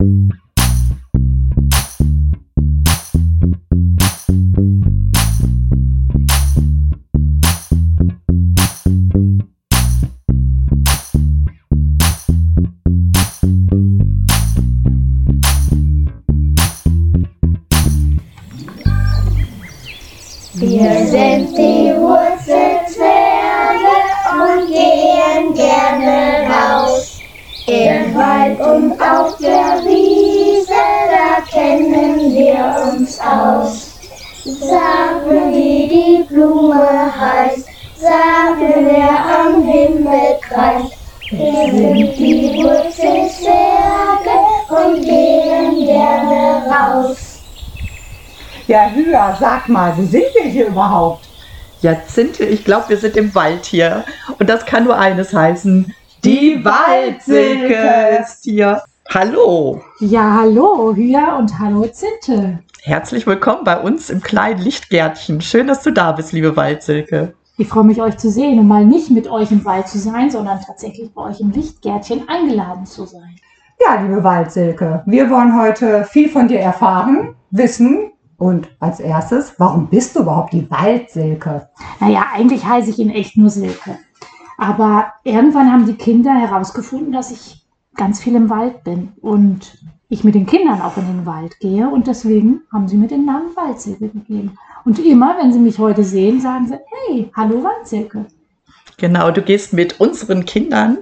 Wir 0.00 0.49
aus. 33.50 33.98
Sagen, 34.44 35.52
wie 35.52 35.88
die 35.88 36.24
Blume 36.28 37.12
heißt, 37.20 37.66
sagen, 37.96 38.86
wer 38.86 39.44
am 39.44 39.62
Himmel 39.62 40.38
kreist. 40.40 40.94
Wir 41.30 41.70
sind 41.70 42.18
die 42.18 42.54
Wurzelzwerge 42.56 44.36
und 44.68 45.02
gehen 45.02 45.86
gerne 45.86 46.64
raus. 46.66 47.38
Ja, 48.66 48.90
Hüa, 48.90 49.36
sag 49.38 49.68
mal, 49.68 49.92
wo 49.96 50.02
sind 50.02 50.24
wir 50.34 50.50
hier 50.50 50.66
überhaupt? 50.66 51.28
Ja, 51.82 51.96
Zinte, 52.06 52.44
ich 52.44 52.64
glaube, 52.64 52.88
wir 52.88 52.96
sind 52.96 53.16
im 53.16 53.34
Wald 53.34 53.64
hier. 53.64 54.04
Und 54.38 54.48
das 54.50 54.66
kann 54.66 54.84
nur 54.84 54.98
eines 54.98 55.32
heißen. 55.32 55.94
Die 56.24 56.64
Waldsilke 56.64 58.18
ist 58.20 58.44
hier. 58.44 58.82
Hallo. 59.12 59.80
Ja, 60.00 60.38
hallo, 60.40 60.94
Hüa 60.94 61.36
und 61.38 61.58
hallo, 61.58 61.86
Zinte. 61.88 62.58
Herzlich 62.82 63.26
willkommen 63.26 63.64
bei 63.64 63.78
uns 63.78 64.08
im 64.08 64.22
kleinen 64.22 64.62
Lichtgärtchen. 64.62 65.42
Schön, 65.42 65.66
dass 65.66 65.82
du 65.82 65.90
da 65.90 66.12
bist, 66.12 66.32
liebe 66.32 66.56
Waldsilke. 66.56 67.34
Ich 67.58 67.68
freue 67.68 67.84
mich, 67.84 68.00
euch 68.00 68.16
zu 68.16 68.30
sehen 68.30 68.58
und 68.58 68.68
mal 68.68 68.86
nicht 68.86 69.10
mit 69.10 69.28
euch 69.28 69.52
im 69.52 69.66
Wald 69.66 69.86
zu 69.86 69.98
sein, 69.98 70.30
sondern 70.30 70.60
tatsächlich 70.62 71.12
bei 71.12 71.22
euch 71.22 71.40
im 71.40 71.50
Lichtgärtchen 71.50 72.26
eingeladen 72.26 72.86
zu 72.86 73.04
sein. 73.04 73.36
Ja, 73.84 74.00
liebe 74.00 74.24
Waldsilke, 74.24 75.02
wir 75.04 75.28
wollen 75.28 75.60
heute 75.60 76.04
viel 76.04 76.30
von 76.30 76.48
dir 76.48 76.60
erfahren, 76.60 77.34
wissen 77.50 78.12
und 78.38 78.74
als 78.80 78.98
erstes, 78.98 79.52
warum 79.58 79.88
bist 79.88 80.16
du 80.16 80.20
überhaupt 80.20 80.54
die 80.54 80.70
Waldsilke? 80.70 81.68
Naja, 82.00 82.28
eigentlich 82.32 82.64
heiße 82.64 82.88
ich 82.88 82.98
in 82.98 83.10
echt 83.10 83.36
nur 83.36 83.50
Silke. 83.50 83.98
Aber 84.56 85.12
irgendwann 85.22 85.70
haben 85.70 85.84
die 85.84 85.96
Kinder 85.96 86.32
herausgefunden, 86.32 87.12
dass 87.12 87.30
ich 87.30 87.66
ganz 87.94 88.20
viel 88.20 88.36
im 88.36 88.48
Wald 88.48 88.84
bin 88.84 89.12
und 89.20 89.78
ich 90.10 90.24
mit 90.24 90.34
den 90.34 90.44
Kindern 90.46 90.82
auch 90.82 90.96
in 90.98 91.06
den 91.06 91.24
Wald 91.24 91.58
gehe 91.60 91.88
und 91.88 92.06
deswegen 92.06 92.62
haben 92.72 92.88
sie 92.88 92.96
mir 92.96 93.08
den 93.08 93.24
Namen 93.24 93.54
Waldsilke 93.56 94.08
gegeben. 94.08 94.58
Und 94.84 94.98
immer, 94.98 95.36
wenn 95.38 95.52
sie 95.52 95.58
mich 95.58 95.78
heute 95.78 96.02
sehen, 96.04 96.40
sagen 96.40 96.66
sie, 96.68 96.74
hey, 97.08 97.30
hallo 97.36 97.62
Waldsilke. 97.62 98.26
Genau, 98.98 99.30
du 99.30 99.40
gehst 99.40 99.72
mit 99.72 99.98
unseren 99.98 100.44
Kindern 100.44 100.98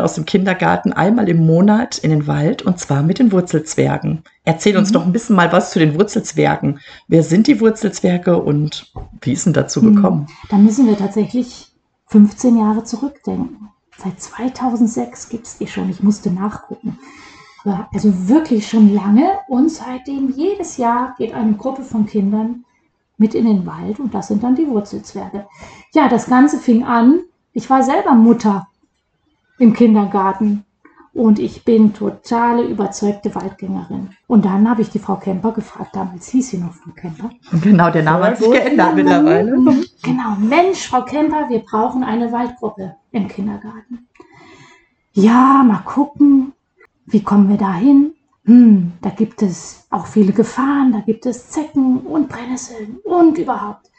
aus 0.00 0.14
dem 0.14 0.24
Kindergarten 0.24 0.92
einmal 0.94 1.28
im 1.28 1.44
Monat 1.44 1.98
in 1.98 2.08
den 2.08 2.26
Wald 2.26 2.62
und 2.62 2.78
zwar 2.78 3.02
mit 3.02 3.18
den 3.18 3.30
Wurzelzwergen. 3.30 4.22
Erzähl 4.44 4.76
uns 4.78 4.88
Mhm. 4.88 4.94
doch 4.94 5.04
ein 5.04 5.12
bisschen 5.12 5.36
mal 5.36 5.52
was 5.52 5.70
zu 5.72 5.78
den 5.78 5.94
Wurzelzwergen. 5.98 6.80
Wer 7.08 7.22
sind 7.22 7.48
die 7.48 7.60
Wurzelzwerge 7.60 8.40
und 8.42 8.90
wie 9.20 9.32
ist 9.32 9.44
denn 9.44 9.52
dazu 9.52 9.82
Hm. 9.82 9.96
gekommen? 9.96 10.26
Da 10.48 10.56
müssen 10.56 10.86
wir 10.86 10.96
tatsächlich 10.96 11.72
15 12.06 12.56
Jahre 12.58 12.84
zurückdenken. 12.84 13.68
Seit 13.98 14.18
2006 14.20 15.28
gibt 15.28 15.46
es 15.46 15.58
die 15.58 15.66
schon. 15.66 15.90
Ich 15.90 16.02
musste 16.02 16.30
nachgucken. 16.30 16.98
Also 17.64 18.28
wirklich 18.28 18.66
schon 18.66 18.92
lange 18.92 19.38
und 19.48 19.70
seitdem 19.70 20.30
jedes 20.30 20.76
Jahr 20.76 21.14
geht 21.16 21.32
eine 21.32 21.54
Gruppe 21.54 21.82
von 21.82 22.06
Kindern 22.06 22.64
mit 23.18 23.34
in 23.34 23.46
den 23.46 23.66
Wald 23.66 24.00
und 24.00 24.14
das 24.14 24.28
sind 24.28 24.42
dann 24.42 24.56
die 24.56 24.66
Wurzelzwerge. 24.68 25.46
Ja, 25.94 26.08
das 26.08 26.26
Ganze 26.26 26.58
fing 26.58 26.82
an. 26.84 27.20
Ich 27.52 27.70
war 27.70 27.82
selber 27.82 28.14
Mutter 28.14 28.66
im 29.58 29.74
Kindergarten 29.74 30.64
und 31.14 31.38
ich 31.38 31.64
bin 31.64 31.92
totale 31.92 32.64
überzeugte 32.64 33.34
Waldgängerin. 33.34 34.10
Und 34.26 34.44
dann 34.44 34.68
habe 34.68 34.82
ich 34.82 34.90
die 34.90 34.98
Frau 34.98 35.16
Kemper 35.16 35.52
gefragt, 35.52 35.94
damals 35.94 36.28
hieß 36.28 36.50
sie 36.50 36.58
noch 36.58 36.72
Frau 36.72 36.90
Kemper. 36.92 37.30
Genau, 37.60 37.90
der 37.90 38.02
Name 38.02 38.24
hat 38.24 38.38
sich 38.38 38.50
geändert 38.50 38.94
mittlerweile. 38.94 39.52
Genau, 40.02 40.36
Mensch, 40.38 40.88
Frau 40.88 41.02
Kemper, 41.02 41.48
wir 41.50 41.60
brauchen 41.60 42.02
eine 42.02 42.32
Waldgruppe 42.32 42.96
im 43.12 43.28
Kindergarten. 43.28 44.08
Ja, 45.12 45.62
mal 45.62 45.82
gucken, 45.84 46.54
wie 47.12 47.22
kommen 47.22 47.48
wir 47.48 47.58
da 47.58 47.74
hin? 47.74 48.14
Hm, 48.44 48.92
da 49.02 49.10
gibt 49.10 49.42
es 49.42 49.86
auch 49.90 50.06
viele 50.06 50.32
Gefahren, 50.32 50.92
da 50.92 51.00
gibt 51.00 51.26
es 51.26 51.50
Zecken 51.50 51.98
und 52.00 52.28
Brennnesseln 52.28 52.98
und 53.04 53.38
überhaupt. 53.38 53.90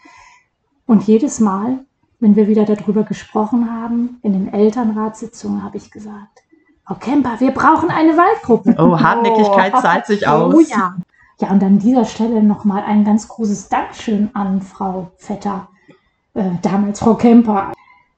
Und 0.86 1.04
jedes 1.04 1.40
Mal, 1.40 1.86
wenn 2.20 2.36
wir 2.36 2.48
wieder 2.48 2.66
darüber 2.66 3.04
gesprochen 3.04 3.72
haben, 3.72 4.20
in 4.22 4.34
den 4.34 4.54
Elternratssitzungen, 4.54 5.64
habe 5.64 5.78
ich 5.78 5.92
gesagt, 5.92 6.44
Frau 6.86 6.96
Kemper, 6.96 7.40
wir 7.40 7.52
brauchen 7.52 7.90
eine 7.90 8.18
Waldgruppe. 8.18 8.76
Oh, 8.78 9.00
Hartnäckigkeit 9.00 9.80
zahlt 9.80 10.06
sich 10.06 10.28
aus. 10.28 10.54
Oh 10.54 10.60
ja. 10.60 10.96
Ja, 11.40 11.50
und 11.50 11.64
an 11.64 11.80
dieser 11.80 12.06
Stelle 12.06 12.44
nochmal 12.44 12.84
ein 12.84 13.04
ganz 13.06 13.28
großes 13.28 13.70
Dankeschön 13.70 14.30
an 14.34 14.62
Frau 14.62 15.12
Vetter, 15.18 15.68
äh, 16.34 16.52
damals 16.62 17.00
Frau 17.00 17.16
Kemper. 17.16 17.72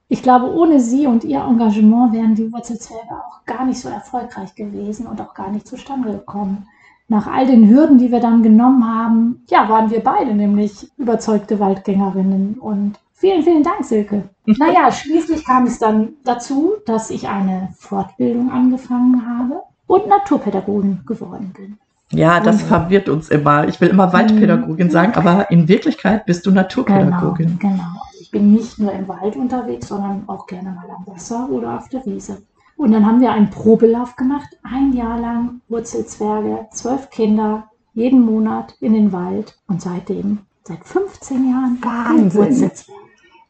Ich 0.08 0.22
glaube, 0.22 0.52
ohne 0.54 0.78
sie 0.80 1.06
und 1.06 1.24
ihr 1.24 1.40
Engagement 1.40 2.12
wären 2.12 2.34
die 2.34 2.52
Wurzelzwerge 2.52 3.10
auch 3.10 3.44
gar 3.44 3.64
nicht 3.64 3.80
so 3.80 3.88
erfolgreich 3.88 4.54
gewesen 4.54 5.06
und 5.06 5.20
auch 5.20 5.34
gar 5.34 5.50
nicht 5.50 5.66
zustande 5.66 6.12
gekommen. 6.12 6.66
Nach 7.08 7.26
all 7.26 7.46
den 7.46 7.68
Hürden, 7.68 7.98
die 7.98 8.10
wir 8.10 8.20
dann 8.20 8.42
genommen 8.42 8.84
haben, 8.86 9.44
ja, 9.48 9.68
waren 9.68 9.90
wir 9.90 10.00
beide 10.02 10.34
nämlich 10.34 10.90
überzeugte 10.96 11.58
Waldgängerinnen. 11.60 12.54
Und 12.60 12.98
vielen, 13.14 13.42
vielen 13.42 13.62
Dank, 13.62 13.84
Silke. 13.84 14.28
Naja, 14.46 14.90
schließlich 14.92 15.44
kam 15.44 15.66
es 15.66 15.78
dann 15.80 16.10
dazu, 16.24 16.74
dass 16.86 17.10
ich 17.10 17.28
eine 17.28 17.70
Fortbildung 17.76 18.50
angefangen 18.50 19.24
habe 19.26 19.62
und 19.88 20.06
Naturpädagogin 20.08 21.00
geworden 21.04 21.52
bin. 21.56 21.78
Ja, 22.12 22.38
das 22.38 22.62
Mhm. 22.62 22.66
verwirrt 22.68 23.08
uns 23.08 23.28
immer. 23.28 23.66
Ich 23.66 23.80
will 23.80 23.88
immer 23.88 24.12
Waldpädagogin 24.12 24.90
sagen, 24.90 25.14
aber 25.16 25.50
in 25.50 25.66
Wirklichkeit 25.66 26.24
bist 26.26 26.46
du 26.46 26.50
Genau, 26.50 26.62
Naturpädagogin. 26.62 27.58
genau. 27.58 27.72
Also 27.82 27.95
ich 28.26 28.32
bin 28.32 28.52
nicht 28.52 28.80
nur 28.80 28.90
im 28.90 29.06
Wald 29.06 29.36
unterwegs, 29.36 29.86
sondern 29.86 30.24
auch 30.26 30.48
gerne 30.48 30.70
mal 30.70 30.90
am 30.90 31.06
Wasser 31.06 31.48
oder 31.48 31.78
auf 31.78 31.88
der 31.90 32.04
Wiese. 32.06 32.42
Und 32.76 32.90
dann 32.90 33.06
haben 33.06 33.20
wir 33.20 33.30
einen 33.30 33.50
Probelauf 33.50 34.16
gemacht, 34.16 34.48
ein 34.64 34.92
Jahr 34.94 35.20
lang 35.20 35.60
Wurzelzwerge, 35.68 36.66
zwölf 36.72 37.08
Kinder, 37.10 37.70
jeden 37.94 38.26
Monat 38.26 38.74
in 38.80 38.94
den 38.94 39.12
Wald. 39.12 39.56
Und 39.68 39.80
seitdem, 39.80 40.40
seit 40.64 40.84
15 40.84 41.48
Jahren, 41.48 41.78
Wahnsinn. 41.80 42.34
Wurzelzwerge. 42.34 43.00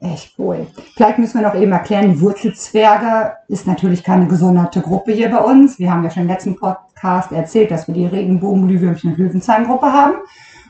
Echt 0.00 0.38
cool. 0.38 0.66
Vielleicht 0.94 1.18
müssen 1.18 1.40
wir 1.40 1.48
noch 1.48 1.54
eben 1.54 1.72
erklären, 1.72 2.12
die 2.12 2.20
Wurzelzwerge 2.20 3.32
ist 3.48 3.66
natürlich 3.66 4.04
keine 4.04 4.26
gesonderte 4.26 4.82
Gruppe 4.82 5.12
hier 5.12 5.30
bei 5.30 5.38
uns. 5.38 5.78
Wir 5.78 5.90
haben 5.90 6.04
ja 6.04 6.10
schon 6.10 6.24
im 6.24 6.28
letzten 6.28 6.54
Podcast 6.54 7.32
erzählt, 7.32 7.70
dass 7.70 7.88
wir 7.88 7.94
die 7.94 8.04
Regenbogen-Glühwürmchen 8.04 9.12
und 9.12 9.18
Löwenzahngruppe 9.18 9.90
haben. 9.90 10.16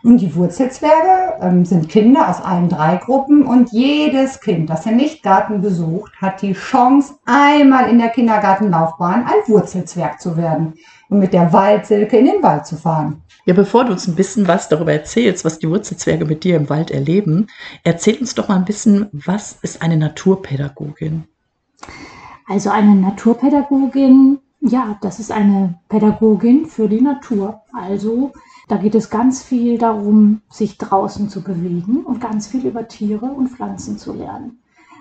Und 0.02 0.18
die 0.18 0.34
Wurzelzwerge 0.34 1.34
ähm, 1.40 1.64
sind 1.64 1.88
Kinder 1.88 2.28
aus 2.28 2.40
allen 2.40 2.68
drei 2.68 2.96
Gruppen 2.96 3.44
und 3.44 3.72
jedes 3.72 4.40
Kind, 4.40 4.70
das 4.70 4.82
den 4.82 4.98
Lichtgarten 4.98 5.60
besucht, 5.60 6.12
hat 6.20 6.42
die 6.42 6.52
Chance, 6.52 7.14
einmal 7.24 7.90
in 7.90 7.98
der 7.98 8.10
Kindergartenlaufbahn 8.10 9.24
ein 9.24 9.48
Wurzelzwerg 9.52 10.20
zu 10.20 10.36
werden 10.36 10.74
und 11.08 11.18
mit 11.18 11.32
der 11.32 11.52
Waldsilke 11.52 12.18
in 12.18 12.26
den 12.26 12.42
Wald 12.42 12.66
zu 12.66 12.76
fahren. 12.76 13.22
Ja, 13.46 13.54
bevor 13.54 13.84
du 13.84 13.92
uns 13.92 14.08
ein 14.08 14.16
bisschen 14.16 14.48
was 14.48 14.68
darüber 14.68 14.92
erzählst, 14.92 15.44
was 15.44 15.60
die 15.60 15.68
Wurzelzwerge 15.68 16.24
mit 16.24 16.42
dir 16.42 16.56
im 16.56 16.68
Wald 16.68 16.90
erleben, 16.90 17.46
erzähl 17.84 18.18
uns 18.18 18.34
doch 18.34 18.48
mal 18.48 18.56
ein 18.56 18.64
bisschen, 18.64 19.08
was 19.12 19.58
ist 19.62 19.82
eine 19.82 19.96
Naturpädagogin? 19.96 21.24
Also 22.48 22.70
eine 22.70 22.94
Naturpädagogin, 22.94 24.38
ja, 24.60 24.98
das 25.00 25.20
ist 25.20 25.30
eine 25.30 25.78
Pädagogin 25.88 26.66
für 26.66 26.88
die 26.88 27.00
Natur. 27.00 27.60
Also 27.72 28.32
da 28.68 28.76
geht 28.76 28.94
es 28.94 29.10
ganz 29.10 29.42
viel 29.42 29.78
darum, 29.78 30.42
sich 30.50 30.78
draußen 30.78 31.28
zu 31.28 31.42
bewegen 31.42 32.04
und 32.04 32.20
ganz 32.20 32.48
viel 32.48 32.66
über 32.66 32.88
Tiere 32.88 33.26
und 33.26 33.48
Pflanzen 33.48 33.98
zu 33.98 34.12
lernen. 34.12 34.58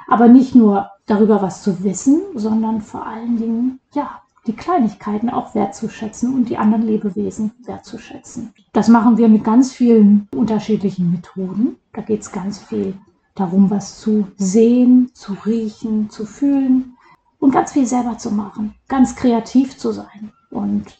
Aber 0.07 0.27
nicht 0.27 0.53
nur 0.53 0.89
darüber 1.07 1.41
was 1.41 1.63
zu 1.63 1.83
wissen, 1.83 2.21
sondern 2.35 2.81
vor 2.81 3.05
allen 3.05 3.37
Dingen, 3.37 3.79
ja, 3.93 4.21
die 4.45 4.53
Kleinigkeiten 4.53 5.31
auch 5.31 5.55
wertzuschätzen 5.55 6.33
und 6.35 6.49
die 6.49 6.57
anderen 6.57 6.83
Lebewesen 6.83 7.51
wertzuschätzen. 7.63 8.53
Das 8.73 8.87
machen 8.87 9.17
wir 9.17 9.27
mit 9.27 9.43
ganz 9.43 9.71
vielen 9.71 10.27
unterschiedlichen 10.35 11.11
Methoden. 11.11 11.77
Da 11.93 12.01
geht 12.01 12.21
es 12.21 12.31
ganz 12.31 12.59
viel 12.59 12.93
darum, 13.33 13.71
was 13.71 13.99
zu 13.99 14.27
sehen, 14.37 15.09
zu 15.13 15.33
riechen, 15.45 16.11
zu 16.11 16.27
fühlen 16.27 16.95
und 17.39 17.51
ganz 17.51 17.71
viel 17.71 17.87
selber 17.87 18.19
zu 18.19 18.29
machen, 18.31 18.75
ganz 18.87 19.15
kreativ 19.15 19.77
zu 19.77 19.91
sein. 19.91 20.31
Und 20.51 20.97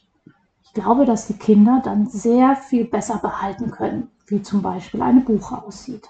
glaube, 0.76 1.06
dass 1.06 1.26
die 1.26 1.34
Kinder 1.34 1.82
dann 1.84 2.08
sehr 2.08 2.56
viel 2.56 2.86
besser 2.86 3.18
behalten 3.18 3.72
können, 3.72 4.10
wie 4.28 4.44
zum 4.44 4.62
Beispiel 4.62 5.02
eine 5.02 5.22
Buche 5.22 5.64
aussieht. 5.64 6.08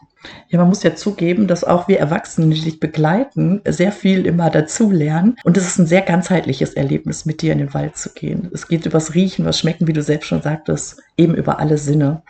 Ja, 0.49 0.59
man 0.59 0.67
muss 0.67 0.83
ja 0.83 0.95
zugeben, 0.95 1.47
dass 1.47 1.63
auch 1.63 1.87
wir 1.87 1.99
Erwachsenen, 1.99 2.51
die 2.51 2.59
dich 2.59 2.79
begleiten, 2.81 3.61
sehr 3.65 3.93
viel 3.93 4.25
immer 4.25 4.49
dazulernen. 4.49 5.37
Und 5.45 5.55
es 5.55 5.67
ist 5.67 5.79
ein 5.79 5.87
sehr 5.87 6.01
ganzheitliches 6.01 6.73
Erlebnis, 6.73 7.25
mit 7.25 7.41
dir 7.41 7.53
in 7.53 7.59
den 7.59 7.73
Wald 7.73 7.95
zu 7.95 8.11
gehen. 8.11 8.49
Es 8.53 8.67
geht 8.67 8.85
übers 8.85 9.13
Riechen, 9.13 9.45
was 9.45 9.59
Schmecken, 9.59 9.87
wie 9.87 9.93
du 9.93 10.03
selbst 10.03 10.27
schon 10.27 10.41
sagtest, 10.41 11.01
eben 11.15 11.35
über 11.35 11.59
alle 11.59 11.77
Sinne. 11.77 12.23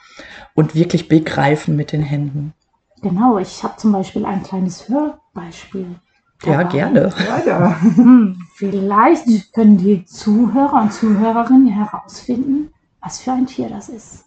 Und 0.54 0.76
wirklich 0.76 1.08
begreifen 1.08 1.76
mit 1.76 1.92
den 1.92 2.04
Händen. 2.04 2.54
Genau, 3.02 3.38
ich 3.38 3.64
habe 3.64 3.78
zum 3.78 3.92
Beispiel 3.92 4.26
ein 4.26 4.44
kleines 4.44 4.88
Hörbeispiel. 4.90 5.96
Ja, 6.44 6.64
gerne. 6.64 7.12
Weiter. 7.28 7.82
Hm, 7.82 8.38
vielleicht 8.56 9.54
können 9.54 9.78
die 9.78 10.06
Zuhörer 10.06 10.82
und 10.82 10.94
Zuhörerinnen 10.94 11.68
herausfinden, 11.68 12.72
was 13.02 13.20
für 13.20 13.32
ein 13.32 13.48
Tier 13.48 13.70
das 13.70 13.90
ist. 13.90 14.26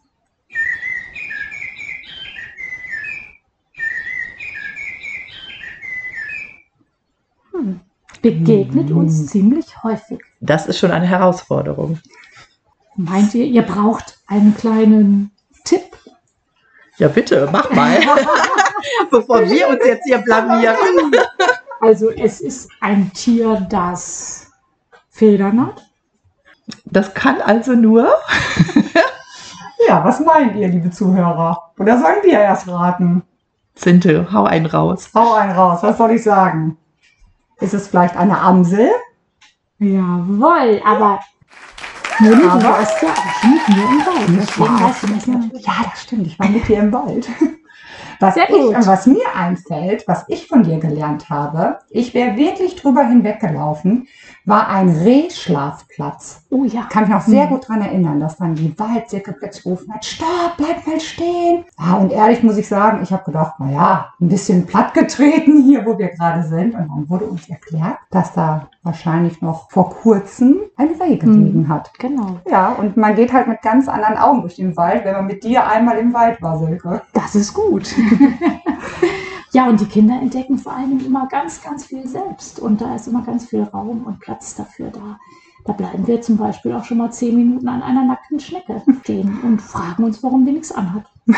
Hm, 7.52 7.80
begegnet 8.22 8.90
uns 8.90 9.26
ziemlich 9.26 9.82
häufig. 9.82 10.18
Das 10.40 10.66
ist 10.66 10.78
schon 10.78 10.90
eine 10.90 11.06
Herausforderung. 11.06 11.98
Meint 12.96 13.34
ihr, 13.34 13.44
ihr 13.44 13.62
braucht 13.62 14.18
einen 14.26 14.56
kleinen 14.56 15.30
Tipp? 15.64 15.96
Ja, 16.96 17.06
bitte, 17.06 17.48
mach 17.52 17.70
mal. 17.70 18.00
Bevor 19.10 19.48
wir 19.48 19.68
uns 19.68 19.84
jetzt 19.84 20.04
hier 20.04 20.18
blamieren. 20.18 20.76
Also 21.80 22.10
es 22.10 22.40
ist 22.40 22.70
ein 22.80 23.12
Tier, 23.12 23.66
das 23.70 24.50
Federn 25.10 25.66
hat. 25.66 25.82
Das 26.84 27.14
kann 27.14 27.40
also 27.40 27.72
nur. 27.72 28.08
Ja, 29.86 30.04
was 30.04 30.20
meint 30.20 30.54
ihr, 30.56 30.68
liebe 30.68 30.90
Zuhörer? 30.90 31.72
Oder 31.78 31.98
sollen 31.98 32.16
wir 32.22 32.32
erst 32.32 32.68
raten? 32.68 33.22
Sinte, 33.74 34.30
hau 34.30 34.44
einen 34.44 34.66
raus. 34.66 35.08
Hau 35.14 35.32
einen 35.34 35.52
raus, 35.52 35.78
was 35.82 35.96
soll 35.96 36.10
ich 36.10 36.22
sagen? 36.24 36.76
Ist 37.60 37.72
es 37.72 37.88
vielleicht 37.88 38.14
eine 38.14 38.38
Amsel? 38.38 38.90
Jawohl, 39.78 40.82
aber 40.84 41.20
Moni, 42.18 42.42
du 42.42 42.50
Aber- 42.50 42.64
warst 42.64 43.00
ja 43.02 43.08
auch 43.08 43.42
mit 43.44 43.68
mir 43.68 43.84
im 43.84 44.04
Wald. 44.04 44.28
Deswegen 44.40 44.76
Ja, 44.76 44.84
weißt 44.88 45.02
du 45.04 45.06
das 45.06 45.26
natürlich. 45.26 45.66
Ja, 45.66 45.72
das 45.90 46.02
stimmt. 46.02 46.26
Ich 46.26 46.38
war 46.38 46.48
mit 46.48 46.68
dir 46.68 46.78
im 46.80 46.92
Wald. 46.92 47.28
Was, 48.20 48.34
Sehr 48.34 48.50
ich, 48.50 48.56
gut. 48.56 48.74
was 48.74 49.06
mir 49.06 49.34
einfällt, 49.34 50.04
was 50.08 50.24
ich 50.28 50.48
von 50.48 50.64
dir 50.64 50.78
gelernt 50.78 51.30
habe, 51.30 51.78
ich 51.90 52.14
wäre 52.14 52.36
wirklich 52.36 52.74
drüber 52.76 53.04
hinweggelaufen, 53.04 54.08
war 54.44 54.68
ein 54.68 54.88
Rehschlafplatz. 54.88 56.46
Oh 56.50 56.64
ja. 56.64 56.84
Kann 56.90 57.02
mich 57.04 57.12
noch 57.12 57.20
sehr 57.20 57.44
Mhm. 57.44 57.50
gut 57.50 57.64
daran 57.68 57.82
erinnern, 57.82 58.20
dass 58.20 58.38
dann 58.38 58.54
die 58.54 58.72
Waldsicke 58.78 59.32
plötzlich 59.32 59.64
gerufen 59.64 59.92
hat, 59.92 60.02
stopp, 60.04 60.56
bleib 60.56 60.86
mal 60.86 60.98
stehen. 60.98 61.64
Ja, 61.78 61.96
und 61.98 62.10
ehrlich 62.10 62.42
muss 62.42 62.56
ich 62.56 62.66
sagen, 62.66 63.00
ich 63.02 63.12
habe 63.12 63.24
gedacht, 63.24 63.56
na 63.58 63.70
ja, 63.70 64.12
ein 64.18 64.28
bisschen 64.28 64.64
plattgetreten 64.66 65.62
hier, 65.62 65.84
wo 65.84 65.98
wir 65.98 66.08
gerade 66.08 66.42
sind. 66.44 66.74
Und 66.74 66.88
dann 66.88 67.10
wurde 67.10 67.26
uns 67.26 67.50
erklärt, 67.50 67.98
dass 68.10 68.32
da 68.32 68.68
wahrscheinlich 68.82 69.42
noch 69.42 69.70
vor 69.70 69.90
kurzem 69.90 70.56
ein 70.76 70.88
Reh 70.98 71.16
gelegen 71.16 71.68
hat. 71.68 71.90
Genau. 71.98 72.38
Ja, 72.50 72.72
und 72.72 72.96
man 72.96 73.14
geht 73.14 73.32
halt 73.34 73.46
mit 73.46 73.60
ganz 73.60 73.86
anderen 73.86 74.16
Augen 74.16 74.40
durch 74.40 74.56
den 74.56 74.74
Wald, 74.76 75.04
wenn 75.04 75.12
man 75.14 75.26
mit 75.26 75.44
dir 75.44 75.66
einmal 75.66 75.98
im 75.98 76.14
Wald 76.14 76.40
war, 76.40 76.58
Silke. 76.58 77.02
Das 77.12 77.34
ist 77.34 77.52
gut. 77.52 77.94
ja, 79.52 79.68
und 79.68 79.80
die 79.80 79.86
Kinder 79.86 80.14
entdecken 80.20 80.58
vor 80.58 80.72
allem 80.72 80.98
immer 81.04 81.26
ganz, 81.28 81.62
ganz 81.62 81.84
viel 81.84 82.06
selbst. 82.06 82.58
Und 82.58 82.80
da 82.80 82.94
ist 82.94 83.06
immer 83.08 83.22
ganz 83.22 83.46
viel 83.46 83.64
Raum 83.64 84.04
und 84.06 84.20
Platz 84.20 84.54
dafür 84.54 84.90
da. 84.90 85.18
Da 85.68 85.74
bleiben 85.74 86.06
wir 86.06 86.22
zum 86.22 86.38
Beispiel 86.38 86.72
auch 86.72 86.84
schon 86.84 86.96
mal 86.96 87.12
zehn 87.12 87.36
Minuten 87.36 87.68
an 87.68 87.82
einer 87.82 88.02
nackten 88.02 88.40
Schnecke 88.40 88.82
stehen 89.02 89.38
und 89.42 89.60
fragen 89.60 90.02
uns, 90.02 90.22
warum 90.22 90.46
die 90.46 90.52
nichts 90.52 90.72
anhat. 90.72 91.04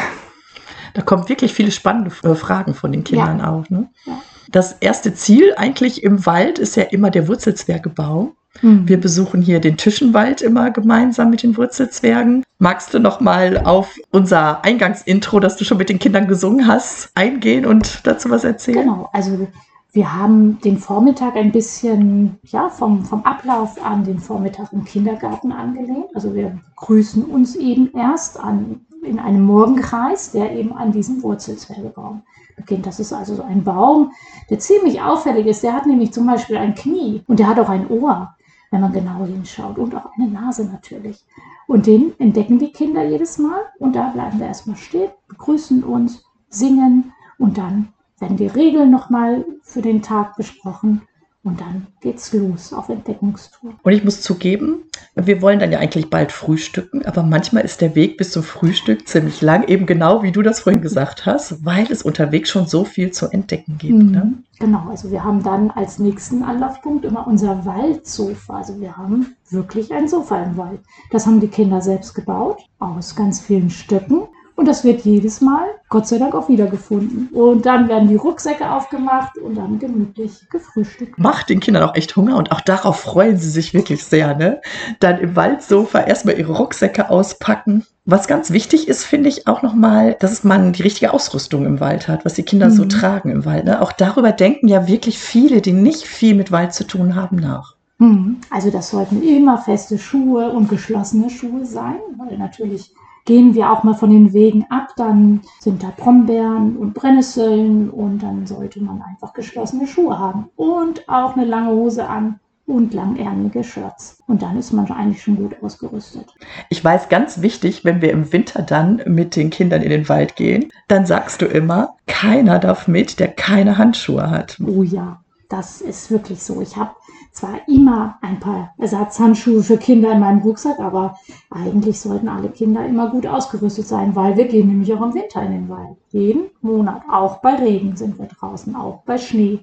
Da 0.92 1.02
kommen 1.02 1.28
wirklich 1.28 1.52
viele 1.52 1.70
spannende 1.70 2.10
äh, 2.24 2.34
Fragen 2.34 2.74
von 2.74 2.90
den 2.90 3.04
Kindern 3.04 3.40
auf. 3.40 3.70
Ne? 3.70 3.88
Ja. 4.06 4.20
Das 4.50 4.72
erste 4.80 5.14
Ziel 5.14 5.54
eigentlich 5.56 6.02
im 6.02 6.26
Wald 6.26 6.58
ist 6.58 6.74
ja 6.74 6.82
immer 6.82 7.10
der 7.10 7.28
Wurzelzwergebaum. 7.28 8.32
Wir 8.60 9.00
besuchen 9.00 9.40
hier 9.40 9.60
den 9.60 9.76
Tischenwald 9.76 10.42
immer 10.42 10.72
gemeinsam 10.72 11.30
mit 11.30 11.44
den 11.44 11.56
Wurzelzwergen. 11.56 12.42
Magst 12.58 12.92
du 12.92 12.98
noch 12.98 13.20
mal 13.20 13.58
auf 13.58 13.96
unser 14.10 14.64
Eingangsintro, 14.64 15.38
das 15.38 15.56
du 15.56 15.64
schon 15.64 15.78
mit 15.78 15.88
den 15.88 16.00
Kindern 16.00 16.26
gesungen 16.26 16.66
hast, 16.66 17.12
eingehen 17.14 17.64
und 17.64 18.04
dazu 18.04 18.28
was 18.30 18.42
erzählen? 18.42 18.80
Genau, 18.80 19.08
also 19.12 19.46
wir 19.92 20.14
haben 20.14 20.60
den 20.60 20.78
Vormittag 20.78 21.36
ein 21.36 21.50
bisschen, 21.50 22.38
ja, 22.44 22.68
vom, 22.68 23.04
vom 23.04 23.24
Ablauf 23.24 23.84
an 23.84 24.04
den 24.04 24.20
Vormittag 24.20 24.72
im 24.72 24.84
Kindergarten 24.84 25.50
angelehnt. 25.50 26.14
Also 26.14 26.34
wir 26.34 26.58
grüßen 26.76 27.24
uns 27.24 27.56
eben 27.56 27.92
erst 27.94 28.38
an, 28.38 28.86
in 29.02 29.18
einem 29.18 29.42
Morgenkreis, 29.44 30.30
der 30.32 30.52
eben 30.56 30.72
an 30.72 30.92
diesem 30.92 31.22
Wurzelzwergebaum 31.22 32.22
beginnt. 32.56 32.86
Das 32.86 33.00
ist 33.00 33.12
also 33.12 33.34
so 33.34 33.42
ein 33.42 33.64
Baum, 33.64 34.12
der 34.48 34.60
ziemlich 34.60 35.00
auffällig 35.02 35.46
ist. 35.46 35.62
Der 35.64 35.72
hat 35.72 35.86
nämlich 35.86 36.12
zum 36.12 36.26
Beispiel 36.26 36.56
ein 36.56 36.74
Knie 36.74 37.22
und 37.26 37.40
der 37.40 37.48
hat 37.48 37.58
auch 37.58 37.68
ein 37.68 37.88
Ohr, 37.88 38.36
wenn 38.70 38.82
man 38.82 38.92
genau 38.92 39.24
hinschaut 39.24 39.78
und 39.78 39.94
auch 39.96 40.10
eine 40.16 40.28
Nase 40.28 40.66
natürlich. 40.66 41.24
Und 41.66 41.86
den 41.86 42.12
entdecken 42.20 42.58
die 42.58 42.72
Kinder 42.72 43.04
jedes 43.04 43.38
Mal 43.38 43.60
und 43.78 43.96
da 43.96 44.10
bleiben 44.10 44.38
wir 44.38 44.46
erstmal 44.46 44.76
stehen, 44.76 45.10
begrüßen 45.28 45.82
uns, 45.82 46.24
singen 46.48 47.12
und 47.38 47.58
dann 47.58 47.88
werden 48.20 48.36
die 48.36 48.46
Regeln 48.46 48.90
nochmal 48.90 49.44
für 49.62 49.82
den 49.82 50.02
Tag 50.02 50.36
besprochen 50.36 51.02
und 51.42 51.58
dann 51.60 51.86
geht's 52.02 52.34
los 52.34 52.74
auf 52.74 52.90
Entdeckungstour. 52.90 53.72
Und 53.82 53.92
ich 53.92 54.04
muss 54.04 54.20
zugeben, 54.20 54.82
wir 55.14 55.40
wollen 55.40 55.58
dann 55.58 55.72
ja 55.72 55.78
eigentlich 55.78 56.10
bald 56.10 56.32
frühstücken, 56.32 57.06
aber 57.06 57.22
manchmal 57.22 57.64
ist 57.64 57.80
der 57.80 57.94
Weg 57.94 58.18
bis 58.18 58.32
zum 58.32 58.42
Frühstück 58.42 59.08
ziemlich 59.08 59.40
lang, 59.40 59.66
eben 59.66 59.86
genau 59.86 60.22
wie 60.22 60.32
du 60.32 60.42
das 60.42 60.60
vorhin 60.60 60.82
gesagt 60.82 61.24
hast, 61.24 61.64
weil 61.64 61.90
es 61.90 62.02
unterwegs 62.02 62.50
schon 62.50 62.66
so 62.66 62.84
viel 62.84 63.10
zu 63.10 63.28
entdecken 63.28 63.78
gibt. 63.78 64.10
Ne? 64.10 64.24
Mhm. 64.24 64.44
Genau, 64.58 64.88
also 64.90 65.10
wir 65.10 65.24
haben 65.24 65.42
dann 65.42 65.70
als 65.70 65.98
nächsten 65.98 66.42
Anlaufpunkt 66.42 67.06
immer 67.06 67.26
unser 67.26 67.64
Waldsofa. 67.64 68.58
Also 68.58 68.78
wir 68.78 68.98
haben 68.98 69.34
wirklich 69.48 69.94
ein 69.94 70.08
Sofa 70.08 70.42
im 70.42 70.58
Wald. 70.58 70.80
Das 71.10 71.26
haben 71.26 71.40
die 71.40 71.48
Kinder 71.48 71.80
selbst 71.80 72.14
gebaut, 72.14 72.60
aus 72.78 73.16
ganz 73.16 73.40
vielen 73.40 73.70
Stöcken. 73.70 74.28
Und 74.60 74.66
das 74.66 74.84
wird 74.84 75.06
jedes 75.06 75.40
Mal, 75.40 75.64
Gott 75.88 76.06
sei 76.06 76.18
Dank, 76.18 76.34
auch 76.34 76.50
wiedergefunden. 76.50 77.30
Und 77.32 77.64
dann 77.64 77.88
werden 77.88 78.10
die 78.10 78.16
Rucksäcke 78.16 78.70
aufgemacht 78.70 79.38
und 79.38 79.54
dann 79.54 79.78
gemütlich 79.78 80.32
gefrühstückt. 80.50 81.18
Macht 81.18 81.48
den 81.48 81.60
Kindern 81.60 81.82
auch 81.84 81.94
echt 81.94 82.14
Hunger 82.14 82.36
und 82.36 82.52
auch 82.52 82.60
darauf 82.60 83.00
freuen 83.00 83.38
sie 83.38 83.48
sich 83.48 83.72
wirklich 83.72 84.04
sehr. 84.04 84.36
Ne? 84.36 84.60
Dann 84.98 85.18
im 85.18 85.34
Waldsofa 85.34 86.00
erstmal 86.00 86.38
ihre 86.38 86.52
Rucksäcke 86.52 87.08
auspacken. 87.08 87.86
Was 88.04 88.28
ganz 88.28 88.50
wichtig 88.50 88.86
ist, 88.86 89.02
finde 89.04 89.30
ich 89.30 89.46
auch 89.46 89.62
nochmal, 89.62 90.14
dass 90.20 90.44
man 90.44 90.74
die 90.74 90.82
richtige 90.82 91.14
Ausrüstung 91.14 91.64
im 91.64 91.80
Wald 91.80 92.06
hat, 92.06 92.26
was 92.26 92.34
die 92.34 92.42
Kinder 92.42 92.70
so 92.70 92.84
Mhm. 92.84 92.90
tragen 92.90 93.30
im 93.30 93.46
Wald. 93.46 93.64
Ne? 93.64 93.80
Auch 93.80 93.92
darüber 93.92 94.32
denken 94.32 94.68
ja 94.68 94.86
wirklich 94.86 95.18
viele, 95.18 95.62
die 95.62 95.72
nicht 95.72 96.02
viel 96.06 96.34
mit 96.34 96.52
Wald 96.52 96.74
zu 96.74 96.86
tun 96.86 97.14
haben, 97.14 97.36
nach. 97.36 97.76
Mhm. 97.96 98.42
Also 98.50 98.70
das 98.70 98.90
sollten 98.90 99.22
immer 99.22 99.56
feste 99.56 99.96
Schuhe 99.96 100.50
und 100.50 100.68
geschlossene 100.68 101.30
Schuhe 101.30 101.64
sein, 101.64 101.96
weil 102.18 102.36
natürlich 102.36 102.92
gehen 103.24 103.54
wir 103.54 103.70
auch 103.70 103.84
mal 103.84 103.94
von 103.94 104.10
den 104.10 104.32
Wegen 104.32 104.66
ab, 104.70 104.88
dann 104.96 105.42
sind 105.60 105.82
da 105.82 105.92
Brombeeren 105.96 106.76
und 106.76 106.94
Brennnesseln 106.94 107.90
und 107.90 108.22
dann 108.22 108.46
sollte 108.46 108.82
man 108.82 109.02
einfach 109.02 109.32
geschlossene 109.32 109.86
Schuhe 109.86 110.18
haben 110.18 110.48
und 110.56 111.08
auch 111.08 111.36
eine 111.36 111.44
lange 111.44 111.70
Hose 111.70 112.08
an 112.08 112.40
und 112.70 112.94
langärmelige 112.94 113.64
Shirts. 113.64 114.22
Und 114.26 114.42
dann 114.42 114.56
ist 114.56 114.72
man 114.72 114.90
eigentlich 114.90 115.22
schon 115.22 115.36
gut 115.36 115.56
ausgerüstet. 115.60 116.26
Ich 116.68 116.82
weiß 116.82 117.08
ganz 117.08 117.42
wichtig, 117.42 117.84
wenn 117.84 118.00
wir 118.00 118.12
im 118.12 118.32
Winter 118.32 118.62
dann 118.62 119.02
mit 119.06 119.36
den 119.36 119.50
Kindern 119.50 119.82
in 119.82 119.90
den 119.90 120.08
Wald 120.08 120.36
gehen, 120.36 120.72
dann 120.88 121.04
sagst 121.04 121.42
du 121.42 121.46
immer, 121.46 121.96
keiner 122.06 122.58
darf 122.58 122.86
mit, 122.86 123.18
der 123.18 123.28
keine 123.28 123.76
Handschuhe 123.76 124.30
hat. 124.30 124.58
Oh 124.64 124.82
ja, 124.82 125.20
das 125.48 125.80
ist 125.80 126.10
wirklich 126.10 126.42
so. 126.42 126.60
Ich 126.60 126.76
habe 126.76 126.94
zwar 127.32 127.68
immer 127.68 128.18
ein 128.22 128.40
paar 128.40 128.74
Ersatzhandschuhe 128.78 129.62
für 129.62 129.76
Kinder 129.76 130.12
in 130.12 130.20
meinem 130.20 130.40
Rucksack, 130.40 130.80
aber 130.80 131.16
eigentlich 131.50 132.00
sollten 132.00 132.28
alle 132.28 132.48
Kinder 132.48 132.84
immer 132.84 133.10
gut 133.10 133.26
ausgerüstet 133.26 133.86
sein, 133.86 134.16
weil 134.16 134.36
wir 134.36 134.46
gehen 134.46 134.68
nämlich 134.68 134.92
auch 134.92 135.02
im 135.02 135.14
Winter 135.14 135.42
in 135.42 135.52
den 135.52 135.68
Wald. 135.68 135.96
Jeden 136.10 136.50
Monat. 136.60 137.02
Auch 137.10 137.38
bei 137.38 137.54
Regen 137.54 137.96
sind 137.96 138.18
wir 138.18 138.26
draußen, 138.26 138.74
auch 138.74 139.02
bei 139.04 139.18
Schnee. 139.18 139.60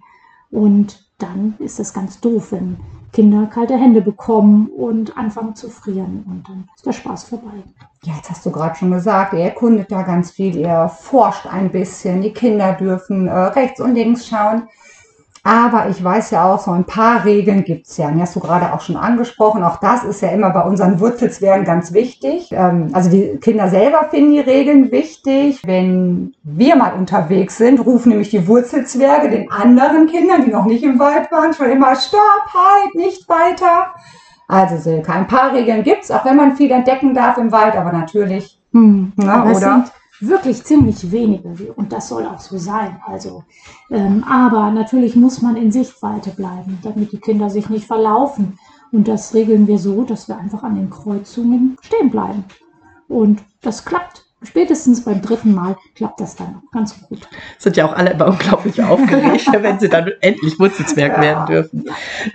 Und 0.50 1.08
dann 1.18 1.56
ist 1.60 1.80
es 1.80 1.94
ganz 1.94 2.20
doof, 2.20 2.52
wenn 2.52 2.78
Kinder 3.12 3.48
kalte 3.48 3.76
Hände 3.76 4.02
bekommen 4.02 4.68
und 4.68 5.18
anfangen 5.18 5.56
zu 5.56 5.70
frieren. 5.70 6.24
Und 6.28 6.48
dann 6.48 6.70
ist 6.76 6.86
der 6.86 6.94
Spaß 6.94 7.24
vorbei. 7.26 7.64
Ja, 8.04 8.14
jetzt 8.16 8.30
hast 8.30 8.46
du 8.46 8.52
gerade 8.52 8.76
schon 8.76 8.92
gesagt, 8.92 9.34
ihr 9.34 9.40
erkundet 9.40 9.92
da 9.92 10.04
ganz 10.04 10.32
viel, 10.32 10.56
ihr 10.56 10.90
forscht 10.90 11.48
ein 11.48 11.72
bisschen, 11.72 12.22
die 12.22 12.34
Kinder 12.34 12.74
dürfen 12.74 13.28
äh, 13.28 13.32
rechts 13.32 13.82
und 13.82 13.96
links 13.96 14.28
schauen. 14.28 14.68
Aber 15.48 15.88
ich 15.88 16.04
weiß 16.04 16.32
ja 16.32 16.44
auch, 16.44 16.60
so 16.60 16.72
ein 16.72 16.84
paar 16.84 17.24
Regeln 17.24 17.64
gibt's 17.64 17.96
ja. 17.96 18.12
Die 18.12 18.20
hast 18.20 18.36
du 18.36 18.42
gerade 18.42 18.74
auch 18.74 18.82
schon 18.82 18.98
angesprochen. 18.98 19.64
Auch 19.64 19.78
das 19.78 20.04
ist 20.04 20.22
ja 20.22 20.28
immer 20.28 20.50
bei 20.50 20.62
unseren 20.62 21.00
Wurzelzwergen 21.00 21.64
ganz 21.64 21.94
wichtig. 21.94 22.50
Ähm, 22.52 22.90
also 22.92 23.10
die 23.10 23.38
Kinder 23.38 23.70
selber 23.70 24.10
finden 24.12 24.32
die 24.32 24.42
Regeln 24.42 24.92
wichtig. 24.92 25.62
Wenn 25.66 26.36
wir 26.44 26.76
mal 26.76 26.92
unterwegs 26.92 27.56
sind, 27.56 27.80
rufen 27.80 28.10
nämlich 28.10 28.30
die 28.30 28.46
Wurzelzwerge 28.46 29.30
den 29.30 29.50
anderen 29.50 30.08
Kindern, 30.08 30.44
die 30.44 30.52
noch 30.52 30.66
nicht 30.66 30.84
im 30.84 31.00
Wald 31.00 31.32
waren, 31.32 31.54
schon 31.54 31.70
immer 31.70 31.96
Stopp, 31.96 32.54
halt, 32.54 32.96
nicht 32.96 33.30
weiter. 33.30 33.94
Also 34.50 34.76
Silke, 34.76 35.14
ein 35.14 35.28
paar 35.28 35.54
Regeln 35.54 35.84
gibt's, 35.84 36.12
auch 36.12 36.26
wenn 36.26 36.36
man 36.36 36.58
viel 36.58 36.72
entdecken 36.72 37.14
darf 37.14 37.38
im 37.38 37.54
Wald, 37.54 37.78
aber 37.78 37.94
natürlich, 37.94 38.58
Hm. 38.74 39.14
Aber 39.26 39.52
es 39.52 39.58
oder? 39.58 39.86
Wirklich 40.20 40.64
ziemlich 40.64 41.12
wenige 41.12 41.74
und 41.74 41.92
das 41.92 42.10
soll 42.10 42.26
auch 42.26 42.40
so 42.40 42.58
sein. 42.58 43.00
Also, 43.06 43.44
ähm, 43.90 44.24
aber 44.24 44.72
natürlich 44.72 45.16
muss 45.16 45.42
man 45.42 45.56
in 45.56 45.72
Sichtweite 45.72 46.32
bleiben, 46.32 46.80
damit 46.84 47.12
die 47.12 47.20
Kinder 47.20 47.50
sich 47.50 47.70
nicht 47.70 47.86
verlaufen. 47.86 48.58
Und 48.92 49.08
das 49.08 49.34
regeln 49.34 49.68
wir 49.68 49.80
so, 49.80 50.04
dass 50.04 50.28
wir 50.28 50.38
einfach 50.38 50.64
an 50.64 50.76
den 50.76 50.90
Kreuzungen 50.90 51.78
stehen 51.82 52.10
bleiben. 52.10 52.46
Und 53.08 53.44
das 53.62 53.84
klappt. 53.84 54.27
Spätestens 54.44 55.04
beim 55.04 55.20
dritten 55.24 55.56
Mal 55.56 55.76
klappt 55.96 56.20
das 56.22 56.36
dann 56.36 56.58
auch 56.58 56.72
ganz 56.72 56.96
gut. 57.02 57.28
Sind 57.58 57.76
ja 57.76 57.88
auch 57.88 57.94
alle 57.96 58.12
immer 58.12 58.28
unglaublich 58.28 58.82
aufgeregt, 58.84 59.48
wenn 59.62 59.80
sie 59.80 59.90
dann 59.90 60.12
endlich 60.22 60.60
Wurzelzwerg 60.60 61.14
Ja. 61.18 61.22
werden 61.22 61.46
dürfen. 61.48 61.86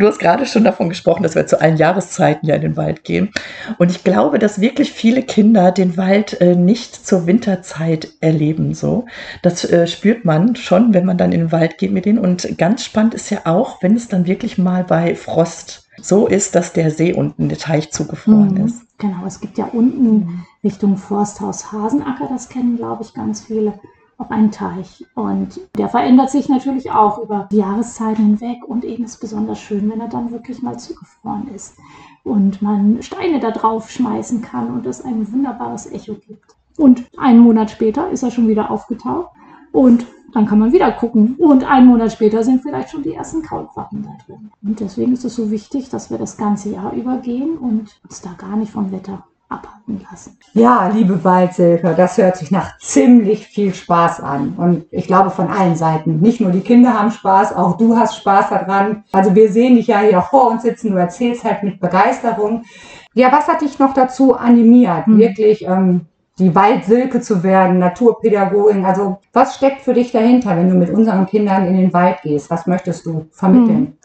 Du 0.00 0.06
hast 0.08 0.18
gerade 0.18 0.44
schon 0.46 0.64
davon 0.64 0.88
gesprochen, 0.88 1.22
dass 1.22 1.36
wir 1.36 1.46
zu 1.46 1.60
allen 1.60 1.76
Jahreszeiten 1.76 2.48
ja 2.48 2.56
in 2.56 2.62
den 2.62 2.76
Wald 2.76 3.04
gehen. 3.04 3.30
Und 3.78 3.92
ich 3.92 4.02
glaube, 4.02 4.40
dass 4.40 4.60
wirklich 4.60 4.90
viele 4.92 5.22
Kinder 5.22 5.70
den 5.70 5.96
Wald 5.96 6.40
äh, 6.40 6.56
nicht 6.56 7.06
zur 7.06 7.26
Winterzeit 7.28 8.08
erleben. 8.20 8.74
So, 8.74 9.06
das 9.42 9.64
äh, 9.64 9.86
spürt 9.86 10.24
man 10.24 10.56
schon, 10.56 10.94
wenn 10.94 11.04
man 11.06 11.18
dann 11.18 11.30
in 11.30 11.38
den 11.38 11.52
Wald 11.52 11.78
geht 11.78 11.92
mit 11.92 12.04
denen. 12.04 12.18
Und 12.18 12.58
ganz 12.58 12.84
spannend 12.84 13.14
ist 13.14 13.30
ja 13.30 13.42
auch, 13.44 13.80
wenn 13.80 13.94
es 13.94 14.08
dann 14.08 14.26
wirklich 14.26 14.58
mal 14.58 14.82
bei 14.82 15.14
Frost 15.14 15.81
so 16.00 16.26
ist, 16.26 16.54
dass 16.54 16.72
der 16.72 16.90
See 16.90 17.12
unten, 17.12 17.48
der 17.48 17.58
Teich 17.58 17.92
zugefroren 17.92 18.54
Mhm. 18.54 18.66
ist. 18.66 18.82
Genau, 18.98 19.24
es 19.26 19.40
gibt 19.40 19.58
ja 19.58 19.66
unten 19.66 20.44
Richtung 20.64 20.96
Forsthaus 20.96 21.72
Hasenacker, 21.72 22.28
das 22.28 22.48
kennen, 22.48 22.76
glaube 22.76 23.02
ich, 23.02 23.14
ganz 23.14 23.42
viele, 23.42 23.78
auch 24.18 24.30
einen 24.30 24.50
Teich. 24.52 25.04
Und 25.14 25.60
der 25.76 25.88
verändert 25.88 26.30
sich 26.30 26.48
natürlich 26.48 26.90
auch 26.92 27.18
über 27.18 27.48
die 27.50 27.56
Jahreszeiten 27.56 28.24
hinweg 28.38 28.64
und 28.66 28.84
eben 28.84 29.04
ist 29.04 29.18
besonders 29.18 29.58
schön, 29.60 29.90
wenn 29.90 30.00
er 30.00 30.08
dann 30.08 30.30
wirklich 30.30 30.62
mal 30.62 30.78
zugefroren 30.78 31.48
ist 31.54 31.74
und 32.22 32.62
man 32.62 33.02
Steine 33.02 33.40
da 33.40 33.50
drauf 33.50 33.90
schmeißen 33.90 34.40
kann 34.42 34.70
und 34.72 34.86
es 34.86 35.04
ein 35.04 35.30
wunderbares 35.32 35.90
Echo 35.90 36.14
gibt. 36.14 36.54
Und 36.78 37.04
einen 37.18 37.40
Monat 37.40 37.70
später 37.70 38.08
ist 38.10 38.22
er 38.22 38.30
schon 38.30 38.48
wieder 38.48 38.70
aufgetaucht 38.70 39.30
und 39.72 40.06
dann 40.32 40.46
kann 40.46 40.58
man 40.58 40.72
wieder 40.72 40.90
gucken. 40.92 41.36
Und 41.38 41.64
einen 41.64 41.86
Monat 41.86 42.12
später 42.12 42.42
sind 42.42 42.62
vielleicht 42.62 42.90
schon 42.90 43.02
die 43.02 43.14
ersten 43.14 43.42
Kaulquappen 43.42 44.02
da 44.02 44.10
drin. 44.26 44.50
Und 44.62 44.80
deswegen 44.80 45.12
ist 45.12 45.24
es 45.24 45.34
so 45.36 45.50
wichtig, 45.50 45.90
dass 45.90 46.10
wir 46.10 46.18
das 46.18 46.36
ganze 46.36 46.70
Jahr 46.70 46.92
übergehen 46.92 47.58
und 47.58 47.88
uns 48.08 48.20
da 48.22 48.30
gar 48.38 48.56
nicht 48.56 48.72
vom 48.72 48.90
Wetter 48.92 49.24
abhalten 49.48 50.00
lassen. 50.10 50.38
Ja, 50.54 50.88
liebe 50.88 51.22
Waldsilke, 51.24 51.94
das 51.94 52.16
hört 52.16 52.38
sich 52.38 52.50
nach 52.50 52.78
ziemlich 52.78 53.46
viel 53.46 53.74
Spaß 53.74 54.20
an. 54.20 54.54
Und 54.56 54.86
ich 54.90 55.06
glaube 55.06 55.28
von 55.30 55.48
allen 55.48 55.76
Seiten. 55.76 56.20
Nicht 56.20 56.40
nur 56.40 56.50
die 56.52 56.60
Kinder 56.62 56.98
haben 56.98 57.10
Spaß, 57.10 57.54
auch 57.54 57.76
du 57.76 57.94
hast 57.96 58.16
Spaß 58.16 58.48
daran. 58.48 59.04
Also 59.12 59.34
wir 59.34 59.52
sehen 59.52 59.74
dich 59.74 59.88
ja 59.88 60.00
hier 60.00 60.22
vor 60.22 60.50
uns 60.50 60.62
sitzen, 60.62 60.92
du 60.92 60.96
erzählst 60.96 61.44
halt 61.44 61.62
mit 61.64 61.80
Begeisterung. 61.80 62.64
Ja, 63.14 63.30
was 63.30 63.46
hat 63.46 63.60
dich 63.60 63.78
noch 63.78 63.92
dazu 63.92 64.34
animiert, 64.34 65.04
Hm. 65.04 65.18
wirklich 65.18 65.66
ähm, 65.66 66.06
die 66.38 66.54
Waldsilke 66.54 67.20
zu 67.20 67.42
werden, 67.42 67.78
Naturpädagogin? 67.78 68.84
Also 68.84 69.18
was 69.32 69.56
steckt 69.56 69.82
für 69.82 69.94
dich 69.94 70.12
dahinter, 70.12 70.56
wenn 70.56 70.70
du 70.70 70.74
mit 70.76 70.90
unseren 70.90 71.26
Kindern 71.26 71.66
in 71.66 71.76
den 71.76 71.92
Wald 71.92 72.22
gehst? 72.22 72.50
Was 72.50 72.66
möchtest 72.66 73.06
du 73.06 73.26
vermitteln? 73.30 73.98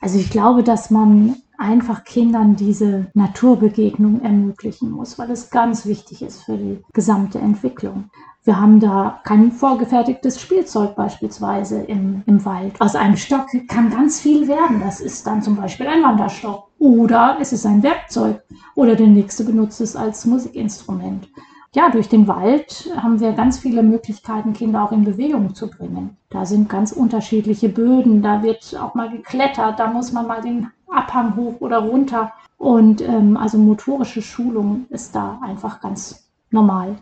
Also 0.00 0.18
ich 0.18 0.30
glaube, 0.30 0.62
dass 0.62 0.90
man 0.90 1.36
einfach 1.58 2.04
Kindern 2.04 2.56
diese 2.56 3.06
Naturbegegnung 3.14 4.20
ermöglichen 4.22 4.90
muss, 4.90 5.18
weil 5.18 5.30
es 5.30 5.50
ganz 5.50 5.86
wichtig 5.86 6.22
ist 6.22 6.42
für 6.42 6.56
die 6.56 6.82
gesamte 6.92 7.38
Entwicklung. 7.38 8.10
Wir 8.44 8.60
haben 8.60 8.78
da 8.78 9.20
kein 9.24 9.50
vorgefertigtes 9.50 10.40
Spielzeug 10.40 10.94
beispielsweise 10.94 11.80
im, 11.80 12.22
im 12.26 12.44
Wald. 12.44 12.80
Aus 12.80 12.94
einem 12.94 13.16
Stock 13.16 13.46
kann 13.66 13.90
ganz 13.90 14.20
viel 14.20 14.46
werden. 14.46 14.80
Das 14.80 15.00
ist 15.00 15.26
dann 15.26 15.42
zum 15.42 15.56
Beispiel 15.56 15.88
ein 15.88 16.04
Wanderstock 16.04 16.68
oder 16.78 17.38
es 17.40 17.52
ist 17.52 17.66
ein 17.66 17.82
Werkzeug 17.82 18.40
oder 18.76 18.94
der 18.94 19.08
nächste 19.08 19.42
benutzt 19.42 19.80
es 19.80 19.96
als 19.96 20.26
Musikinstrument. 20.26 21.28
Ja, 21.76 21.90
durch 21.90 22.08
den 22.08 22.26
Wald 22.26 22.88
haben 22.96 23.20
wir 23.20 23.32
ganz 23.32 23.58
viele 23.58 23.82
Möglichkeiten, 23.82 24.54
Kinder 24.54 24.82
auch 24.82 24.92
in 24.92 25.04
Bewegung 25.04 25.54
zu 25.54 25.68
bringen. 25.68 26.16
Da 26.30 26.46
sind 26.46 26.70
ganz 26.70 26.90
unterschiedliche 26.90 27.68
Böden, 27.68 28.22
da 28.22 28.42
wird 28.42 28.74
auch 28.80 28.94
mal 28.94 29.10
geklettert, 29.10 29.78
da 29.78 29.86
muss 29.86 30.10
man 30.10 30.26
mal 30.26 30.40
den 30.40 30.68
Abhang 30.88 31.36
hoch 31.36 31.56
oder 31.60 31.80
runter. 31.80 32.32
Und 32.56 33.02
ähm, 33.02 33.36
also 33.36 33.58
motorische 33.58 34.22
Schulung 34.22 34.86
ist 34.88 35.14
da 35.14 35.38
einfach 35.42 35.82
ganz 35.82 36.30
normal. 36.50 36.96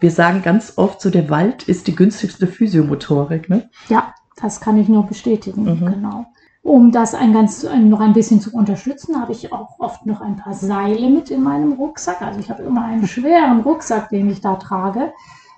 Wir 0.00 0.10
sagen 0.10 0.40
ganz 0.40 0.72
oft 0.76 1.02
so, 1.02 1.10
der 1.10 1.28
Wald 1.28 1.64
ist 1.64 1.86
die 1.86 1.94
günstigste 1.94 2.46
Physiomotorik. 2.46 3.50
Ne? 3.50 3.68
Ja, 3.90 4.14
das 4.40 4.62
kann 4.62 4.78
ich 4.78 4.88
nur 4.88 5.02
bestätigen, 5.06 5.64
Mhm. 5.64 5.84
genau. 5.84 6.24
Um 6.62 6.92
das 6.92 7.14
ein 7.14 7.32
ganz, 7.32 7.62
noch 7.62 8.00
ein 8.00 8.12
bisschen 8.12 8.40
zu 8.40 8.52
unterstützen, 8.52 9.20
habe 9.20 9.32
ich 9.32 9.52
auch 9.52 9.78
oft 9.78 10.06
noch 10.06 10.20
ein 10.20 10.36
paar 10.36 10.54
Seile 10.54 11.08
mit 11.08 11.30
in 11.30 11.42
meinem 11.42 11.72
Rucksack. 11.72 12.20
Also 12.20 12.40
ich 12.40 12.50
habe 12.50 12.62
immer 12.62 12.84
einen 12.84 13.06
schweren 13.06 13.60
Rucksack, 13.60 14.10
den 14.10 14.28
ich 14.28 14.40
da 14.40 14.56
trage. 14.56 15.12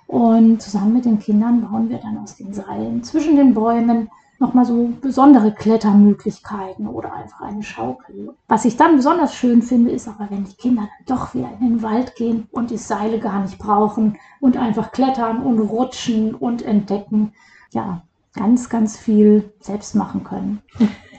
Und 0.07 0.61
zusammen 0.61 0.93
mit 0.93 1.05
den 1.05 1.19
Kindern 1.19 1.61
bauen 1.61 1.89
wir 1.89 1.97
dann 1.97 2.17
aus 2.17 2.35
den 2.35 2.53
Seilen 2.53 3.03
zwischen 3.03 3.35
den 3.35 3.53
Bäumen 3.53 4.09
nochmal 4.39 4.65
so 4.65 4.89
besondere 4.99 5.53
Klettermöglichkeiten 5.53 6.87
oder 6.87 7.13
einfach 7.13 7.41
eine 7.41 7.63
Schaukel. 7.63 8.33
Was 8.47 8.65
ich 8.65 8.75
dann 8.75 8.97
besonders 8.97 9.33
schön 9.35 9.61
finde, 9.61 9.91
ist 9.91 10.07
aber, 10.07 10.29
wenn 10.29 10.43
die 10.43 10.55
Kinder 10.55 10.89
dann 11.05 11.17
doch 11.17 11.33
wieder 11.33 11.49
in 11.59 11.67
den 11.67 11.81
Wald 11.83 12.15
gehen 12.15 12.47
und 12.51 12.71
die 12.71 12.77
Seile 12.77 13.19
gar 13.19 13.39
nicht 13.41 13.59
brauchen 13.59 14.17
und 14.39 14.57
einfach 14.57 14.91
klettern 14.91 15.43
und 15.43 15.59
rutschen 15.59 16.35
und 16.35 16.63
entdecken. 16.63 17.33
Ja, 17.69 18.01
ganz, 18.33 18.69
ganz 18.69 18.97
viel 18.97 19.51
selbst 19.59 19.95
machen 19.95 20.23
können. 20.23 20.61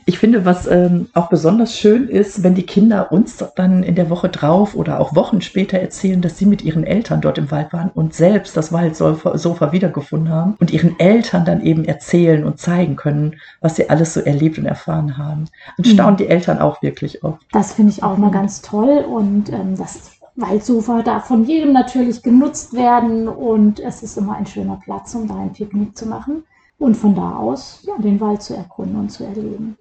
Ich 0.04 0.18
finde, 0.18 0.44
was 0.44 0.66
ähm, 0.66 1.08
auch 1.14 1.28
besonders 1.28 1.78
schön 1.78 2.08
ist, 2.08 2.42
wenn 2.42 2.56
die 2.56 2.64
Kinder 2.64 3.12
uns 3.12 3.44
dann 3.54 3.84
in 3.84 3.94
der 3.94 4.10
Woche 4.10 4.28
drauf 4.28 4.74
oder 4.74 4.98
auch 4.98 5.14
Wochen 5.14 5.40
später 5.40 5.78
erzählen, 5.78 6.20
dass 6.20 6.38
sie 6.38 6.46
mit 6.46 6.62
ihren 6.62 6.82
Eltern 6.84 7.20
dort 7.20 7.38
im 7.38 7.52
Wald 7.52 7.72
waren 7.72 7.90
und 7.90 8.12
selbst 8.12 8.56
das 8.56 8.72
Waldsofa 8.72 9.38
Sofa 9.38 9.70
wiedergefunden 9.70 10.32
haben 10.32 10.56
und 10.58 10.72
ihren 10.72 10.98
Eltern 10.98 11.44
dann 11.44 11.62
eben 11.62 11.84
erzählen 11.84 12.42
und 12.44 12.58
zeigen 12.58 12.96
können, 12.96 13.36
was 13.60 13.76
sie 13.76 13.90
alles 13.90 14.14
so 14.14 14.20
erlebt 14.20 14.58
und 14.58 14.66
erfahren 14.66 15.18
haben. 15.18 15.44
Und 15.78 15.86
Mhm. 15.86 15.90
staunen 15.90 16.16
die 16.16 16.26
Eltern 16.26 16.58
auch 16.58 16.82
wirklich 16.82 17.22
oft. 17.22 17.40
Das 17.52 17.74
finde 17.74 17.92
ich 17.92 18.02
auch 18.02 18.16
mal 18.16 18.32
ganz 18.32 18.60
toll 18.60 19.04
und 19.08 19.52
ähm, 19.52 19.76
das 19.76 20.10
Waldsofa 20.34 21.02
darf 21.02 21.26
von 21.26 21.44
jedem 21.44 21.72
natürlich 21.72 22.22
genutzt 22.22 22.72
werden 22.72 23.28
und 23.28 23.78
es 23.78 24.02
ist 24.02 24.18
immer 24.18 24.34
ein 24.34 24.46
schöner 24.46 24.80
Platz, 24.82 25.14
um 25.14 25.28
da 25.28 25.36
ein 25.36 25.52
Picknick 25.52 25.96
zu 25.96 26.06
machen 26.06 26.42
und 26.78 26.96
von 26.96 27.14
da 27.14 27.36
aus 27.36 27.82
ja, 27.82 27.96
den 27.98 28.20
Wald 28.20 28.42
zu 28.42 28.54
erkunden 28.54 28.96
und 28.96 29.10
zu 29.10 29.24
erleben. 29.24 29.76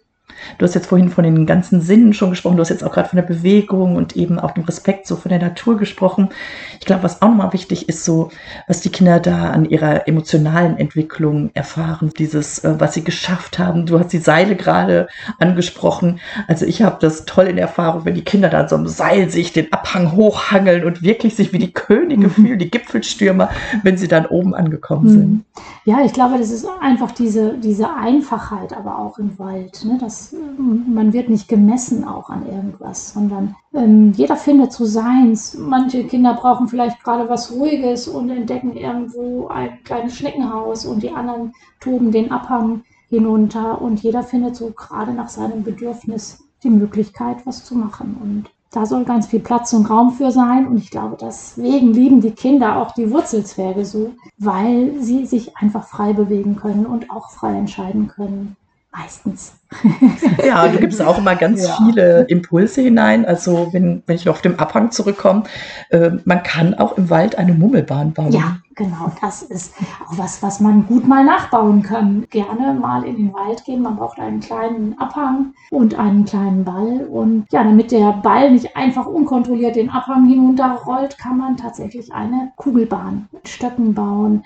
Du 0.58 0.66
hast 0.66 0.76
jetzt 0.76 0.88
vorhin 0.88 1.10
von 1.10 1.24
den 1.24 1.46
ganzen 1.46 1.82
Sinnen 1.82 2.14
schon 2.14 2.30
gesprochen, 2.30 2.58
du 2.58 2.62
hast 2.62 2.70
jetzt 2.70 2.84
auch 2.84 2.92
gerade 2.92 3.10
von 3.10 3.18
der 3.18 3.24
Bewegung 3.24 3.96
und 3.96 4.16
eben 4.16 4.40
auch 4.40 4.52
dem 4.52 4.64
Respekt 4.64 5.08
so 5.08 5.16
von 5.16 5.30
der 5.30 5.40
Natur 5.40 5.78
gesprochen. 5.78 6.30
Ich 6.80 6.86
glaube, 6.86 7.04
was 7.04 7.22
auch 7.22 7.30
nochmal 7.30 7.54
wichtig 7.54 7.90
ist, 7.90 8.06
so, 8.06 8.30
was 8.68 8.82
die 8.82 8.90
Kinder 8.90 9.20
da 9.20 9.52
an 9.52 9.66
ihrer 9.66 10.08
emotionalen 10.08 10.78
Entwicklung 10.78 11.52
erfahren, 11.54 12.12
dieses, 12.18 12.60
äh, 12.60 12.76
was 12.80 12.94
sie 12.94 13.04
geschafft 13.04 13.60
haben. 13.60 13.86
Du 13.86 14.00
hast 14.00 14.14
die 14.14 14.18
Seile 14.20 14.56
gerade 14.56 15.08
angesprochen. 15.40 16.20
Also 16.48 16.66
ich 16.66 16.82
habe 16.82 16.98
das 17.00 17.26
toll 17.26 17.46
in 17.46 17.58
Erfahrung, 17.58 18.06
wenn 18.06 18.16
die 18.16 18.24
Kinder 18.24 18.50
da 18.50 18.62
an 18.62 18.70
so 18.70 18.76
einem 18.76 18.88
Seil 18.88 19.30
sich 19.30 19.54
den 19.54 19.72
Abhang 19.74 20.12
hochhangeln 20.14 20.84
und 20.86 21.02
wirklich 21.02 21.36
sich 21.36 21.54
wie 21.54 21.60
die 21.60 21.72
Könige 21.74 22.28
Mhm. 22.28 22.32
fühlen, 22.32 22.60
die 22.60 22.70
Gipfelstürmer, 22.72 23.50
wenn 23.84 23.98
sie 23.98 24.08
dann 24.08 24.26
oben 24.26 24.54
angekommen 24.54 25.10
sind. 25.10 25.30
Mhm. 25.30 25.46
Ja, 25.86 26.02
ich 26.06 26.14
glaube, 26.14 26.38
das 26.38 26.52
ist 26.52 26.66
einfach 26.80 27.12
diese, 27.12 27.58
diese 27.58 27.90
Einfachheit 27.96 28.74
aber 28.74 29.00
auch 29.00 29.18
im 29.18 29.38
Wald. 29.40 29.84
Ne? 29.86 29.98
Das, 30.00 30.21
man 30.32 31.14
wird 31.14 31.30
nicht 31.30 31.48
gemessen 31.48 32.04
auch 32.04 32.30
an 32.30 32.46
irgendwas, 32.46 33.14
sondern 33.14 33.56
ähm, 33.74 34.14
jeder 34.16 34.36
findet 34.36 34.72
so 34.72 34.86
seins. 34.86 35.58
Manche 35.58 36.04
Kinder 36.06 36.34
brauchen 36.34 36.68
vielleicht 36.68 37.04
gerade 37.04 37.30
was 37.30 37.52
Ruhiges 37.52 38.08
und 38.08 38.30
entdecken 38.30 38.76
irgendwo 38.76 39.48
ein 39.48 39.84
kleines 39.84 40.16
Schneckenhaus 40.16 40.86
und 40.86 41.04
die 41.04 41.12
anderen 41.12 41.54
toben 41.80 42.12
den 42.12 42.32
Abhang 42.32 42.84
hinunter 43.10 43.82
und 43.82 44.02
jeder 44.02 44.24
findet 44.24 44.56
so 44.56 44.72
gerade 44.72 45.12
nach 45.14 45.30
seinem 45.30 45.64
Bedürfnis 45.64 46.44
die 46.64 46.70
Möglichkeit, 46.70 47.46
was 47.46 47.66
zu 47.66 47.76
machen. 47.76 48.18
Und 48.22 48.52
da 48.72 48.86
soll 48.86 49.04
ganz 49.04 49.28
viel 49.28 49.42
Platz 49.42 49.74
und 49.74 49.90
Raum 49.90 50.12
für 50.12 50.32
sein. 50.32 50.68
Und 50.68 50.78
ich 50.78 50.92
glaube, 50.92 51.18
deswegen 51.20 51.94
lieben 51.94 52.22
die 52.22 52.32
Kinder 52.32 52.78
auch 52.78 52.94
die 52.94 53.12
Wurzelzwerge 53.12 53.84
so, 53.86 54.14
weil 54.38 54.94
sie 55.02 55.26
sich 55.26 55.58
einfach 55.58 55.86
frei 55.88 56.14
bewegen 56.14 56.56
können 56.56 56.86
und 56.86 57.12
auch 57.12 57.32
frei 57.32 57.58
entscheiden 57.58 58.08
können. 58.08 58.56
Meistens. 58.92 59.54
Ja, 60.46 60.68
du 60.68 60.80
gibst 60.80 61.02
auch 61.02 61.18
immer 61.18 61.36
ganz 61.36 61.66
Ja. 61.66 61.78
viele 61.78 62.24
Impulse 62.28 62.82
hinein. 62.82 63.26
Also 63.26 63.70
wenn, 63.72 64.04
wenn 64.06 64.16
ich 64.18 64.26
noch 64.26 64.34
auf 64.34 64.42
den 64.42 64.60
Abhang 64.60 64.92
zurückkomme, 64.92 65.44
äh, 65.90 66.12
man 66.26 66.44
kann 66.44 66.74
auch 66.74 66.98
im 66.98 67.10
Wald 67.10 67.38
eine 67.38 67.54
Mummelbahn 67.54 68.12
bauen. 68.12 68.32
Ja, 68.34 68.58
genau. 68.76 69.12
Das 69.22 69.44
ist 69.44 69.74
auch 70.06 70.18
was, 70.18 70.44
was 70.44 70.60
man 70.60 70.86
gut 70.88 71.08
mal 71.08 71.24
nachbauen 71.24 71.84
kann. 71.84 72.26
Gerne 72.32 72.74
mal 72.74 73.04
in 73.06 73.16
den 73.16 73.34
Wald 73.34 73.64
gehen. 73.64 73.82
Man 73.82 73.96
braucht 73.96 74.20
einen 74.20 74.42
kleinen 74.42 74.98
Abhang 75.00 75.54
und 75.70 75.98
einen 75.98 76.26
kleinen 76.26 76.66
Ball. 76.66 77.06
Und 77.10 77.46
ja, 77.52 77.64
damit 77.64 77.92
der 77.92 78.12
Ball 78.24 78.52
nicht 78.52 78.76
einfach 78.76 79.06
unkontrolliert 79.06 79.78
den 79.78 79.90
Abhang 79.90 80.26
hinunterrollt, 80.28 81.18
kann 81.18 81.38
man 81.38 81.56
tatsächlich 81.56 82.12
eine 82.14 82.52
Kugelbahn 82.58 83.30
mit 83.32 83.48
Stöcken 83.48 83.94
bauen. 83.94 84.44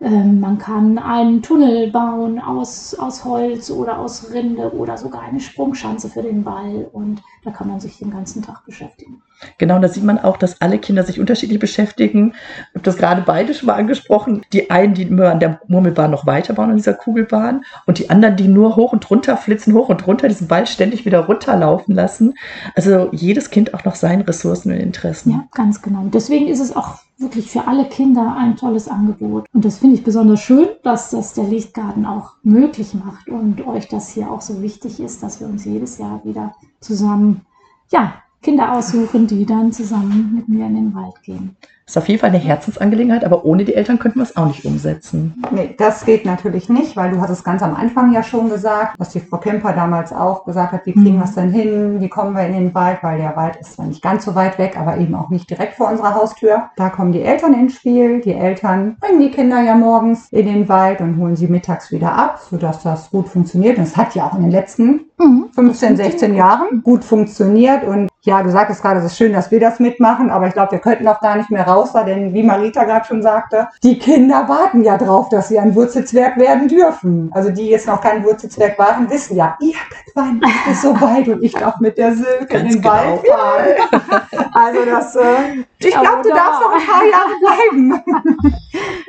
Ähm, 0.00 0.40
man 0.40 0.58
kann 0.58 0.98
einen 0.98 1.42
Tunnel 1.42 1.90
bauen 1.90 2.38
aus, 2.38 2.94
aus 2.94 3.24
Holz 3.24 3.70
oder 3.70 3.98
aus 3.98 4.30
Rinde 4.32 4.72
oder 4.74 4.96
sogar 4.96 5.22
eine 5.22 5.40
Sprungschanze 5.40 6.08
für 6.08 6.22
den 6.22 6.42
Ball. 6.42 6.88
Und 6.92 7.22
da 7.44 7.50
kann 7.50 7.68
man 7.68 7.80
sich 7.80 7.98
den 7.98 8.10
ganzen 8.10 8.42
Tag 8.42 8.64
beschäftigen. 8.64 9.22
Genau, 9.58 9.78
da 9.78 9.88
sieht 9.88 10.04
man 10.04 10.18
auch, 10.18 10.36
dass 10.36 10.60
alle 10.60 10.78
Kinder 10.78 11.04
sich 11.04 11.20
unterschiedlich 11.20 11.58
beschäftigen. 11.58 12.34
Ich 12.34 12.74
habe 12.74 12.84
das 12.84 12.96
gerade 12.96 13.22
beide 13.22 13.54
schon 13.54 13.66
mal 13.66 13.74
angesprochen. 13.74 14.42
Die 14.52 14.70
einen, 14.70 14.94
die 14.94 15.02
immer 15.02 15.30
an 15.30 15.40
der 15.40 15.60
Murmelbahn 15.68 16.10
noch 16.10 16.26
weiterbauen, 16.26 16.70
an 16.70 16.76
dieser 16.76 16.94
Kugelbahn. 16.94 17.64
Und 17.86 17.98
die 17.98 18.10
anderen, 18.10 18.36
die 18.36 18.48
nur 18.48 18.76
hoch 18.76 18.92
und 18.92 19.08
runter 19.10 19.36
flitzen, 19.36 19.74
hoch 19.74 19.88
und 19.88 20.06
runter, 20.06 20.28
diesen 20.28 20.48
Ball 20.48 20.66
ständig 20.66 21.04
wieder 21.04 21.20
runterlaufen 21.20 21.94
lassen. 21.94 22.34
Also 22.74 23.08
jedes 23.12 23.50
Kind 23.50 23.74
auch 23.74 23.84
noch 23.84 23.94
seinen 23.94 24.22
Ressourcen 24.22 24.72
und 24.72 24.78
Interessen. 24.78 25.32
Ja, 25.32 25.44
ganz 25.54 25.82
genau. 25.82 26.04
Deswegen 26.12 26.48
ist 26.48 26.60
es 26.60 26.74
auch 26.74 26.98
wirklich 27.20 27.50
für 27.50 27.68
alle 27.68 27.84
Kinder 27.84 28.34
ein 28.36 28.56
tolles 28.56 28.88
Angebot. 28.88 29.46
Und 29.52 29.64
das 29.64 29.78
finde 29.78 29.96
ich 29.96 30.04
besonders 30.04 30.40
schön, 30.40 30.68
dass 30.82 31.10
das 31.10 31.34
der 31.34 31.44
Lichtgarten 31.44 32.06
auch 32.06 32.32
möglich 32.42 32.94
macht 32.94 33.28
und 33.28 33.66
euch 33.66 33.88
das 33.88 34.08
hier 34.08 34.30
auch 34.30 34.40
so 34.40 34.62
wichtig 34.62 35.00
ist, 35.00 35.22
dass 35.22 35.40
wir 35.40 35.46
uns 35.46 35.64
jedes 35.64 35.98
Jahr 35.98 36.22
wieder 36.24 36.54
zusammen, 36.80 37.42
ja, 37.90 38.14
Kinder 38.42 38.72
aussuchen, 38.72 39.26
die 39.26 39.44
dann 39.44 39.70
zusammen 39.70 40.32
mit 40.34 40.48
mir 40.48 40.66
in 40.66 40.74
den 40.74 40.94
Wald 40.94 41.22
gehen. 41.22 41.56
Ist 41.86 41.98
auf 41.98 42.08
jeden 42.08 42.20
Fall 42.20 42.30
eine 42.30 42.38
Herzensangelegenheit, 42.38 43.24
aber 43.24 43.44
ohne 43.44 43.64
die 43.64 43.74
Eltern 43.74 43.98
könnten 43.98 44.20
wir 44.20 44.22
es 44.22 44.36
auch 44.36 44.46
nicht 44.46 44.64
umsetzen. 44.64 45.42
Nee, 45.50 45.74
das 45.76 46.06
geht 46.06 46.24
natürlich 46.24 46.68
nicht, 46.68 46.96
weil 46.96 47.10
du 47.10 47.20
hast 47.20 47.30
es 47.30 47.42
ganz 47.42 47.62
am 47.62 47.74
Anfang 47.74 48.12
ja 48.12 48.22
schon 48.22 48.48
gesagt, 48.48 48.94
was 48.96 49.10
die 49.10 49.18
Frau 49.18 49.38
Kemper 49.38 49.72
damals 49.72 50.12
auch 50.12 50.44
gesagt 50.44 50.72
hat, 50.72 50.86
wie 50.86 50.92
kriegen 50.92 51.16
wir 51.16 51.24
es 51.24 51.34
denn 51.34 51.50
hin, 51.50 52.00
wie 52.00 52.08
kommen 52.08 52.36
wir 52.36 52.46
in 52.46 52.52
den 52.52 52.74
Wald, 52.74 52.98
weil 53.02 53.18
der 53.18 53.34
Wald 53.34 53.56
ist 53.56 53.74
zwar 53.74 53.86
nicht 53.86 54.02
ganz 54.02 54.24
so 54.24 54.36
weit 54.36 54.56
weg, 54.56 54.78
aber 54.78 54.98
eben 54.98 55.16
auch 55.16 55.30
nicht 55.30 55.50
direkt 55.50 55.74
vor 55.74 55.90
unserer 55.90 56.14
Haustür. 56.14 56.70
Da 56.76 56.90
kommen 56.90 57.10
die 57.10 57.22
Eltern 57.22 57.54
ins 57.54 57.74
Spiel. 57.74 58.20
Die 58.20 58.34
Eltern 58.34 58.96
bringen 59.00 59.20
die 59.20 59.32
Kinder 59.32 59.60
ja 59.60 59.74
morgens 59.74 60.28
in 60.30 60.46
den 60.46 60.68
Wald 60.68 61.00
und 61.00 61.16
holen 61.16 61.34
sie 61.34 61.48
mittags 61.48 61.90
wieder 61.90 62.12
ab, 62.12 62.40
sodass 62.48 62.84
das 62.84 63.10
gut 63.10 63.28
funktioniert. 63.28 63.78
Und 63.78 63.84
es 63.84 63.96
hat 63.96 64.14
ja 64.14 64.28
auch 64.28 64.36
in 64.36 64.42
den 64.42 64.52
letzten 64.52 65.00
Mhm. 65.20 65.50
15, 65.54 65.96
16 65.96 66.34
Jahren 66.34 66.82
gut 66.82 67.04
funktioniert 67.04 67.84
und 67.84 68.08
ja, 68.22 68.42
du 68.42 68.50
sagtest 68.50 68.82
gerade, 68.82 69.00
es 69.00 69.06
ist 69.06 69.16
schön, 69.16 69.32
dass 69.32 69.50
wir 69.50 69.60
das 69.60 69.80
mitmachen, 69.80 70.30
aber 70.30 70.46
ich 70.46 70.52
glaube, 70.52 70.72
wir 70.72 70.78
könnten 70.78 71.08
auch 71.08 71.20
gar 71.20 71.36
nicht 71.36 71.50
mehr 71.50 71.66
raus, 71.66 71.94
weil 71.94 72.04
denn, 72.04 72.34
wie 72.34 72.42
Marita 72.42 72.84
gerade 72.84 73.06
schon 73.06 73.22
sagte, 73.22 73.68
die 73.82 73.98
Kinder 73.98 74.46
warten 74.46 74.84
ja 74.84 74.98
drauf, 74.98 75.30
dass 75.30 75.48
sie 75.48 75.58
ein 75.58 75.74
Wurzelzwerg 75.74 76.36
werden 76.36 76.68
dürfen. 76.68 77.30
Also 77.32 77.50
die 77.50 77.68
jetzt 77.68 77.86
noch 77.86 78.02
kein 78.02 78.22
Wurzelzwerg 78.22 78.78
waren, 78.78 79.08
wissen 79.08 79.36
ja, 79.36 79.56
irgendwann 79.58 80.42
ist 80.42 80.72
es 80.72 80.82
so 80.82 81.00
weit 81.00 81.28
und 81.28 81.42
ich 81.42 81.52
darf 81.52 81.80
mit 81.80 81.96
der 81.96 82.14
Silke 82.14 82.58
in 82.58 82.68
den 82.68 82.82
genau. 82.82 82.94
Wald 82.94 83.26
fahren. 83.26 84.20
Also 84.52 84.84
das, 84.84 85.16
äh, 85.16 85.64
ich 85.78 85.90
glaube, 85.92 86.22
du 86.22 86.28
darfst 86.30 86.60
noch 86.60 86.72
ein 86.72 86.86
paar 86.86 87.04
Jahre 87.04 87.30
bleiben. 87.40 88.54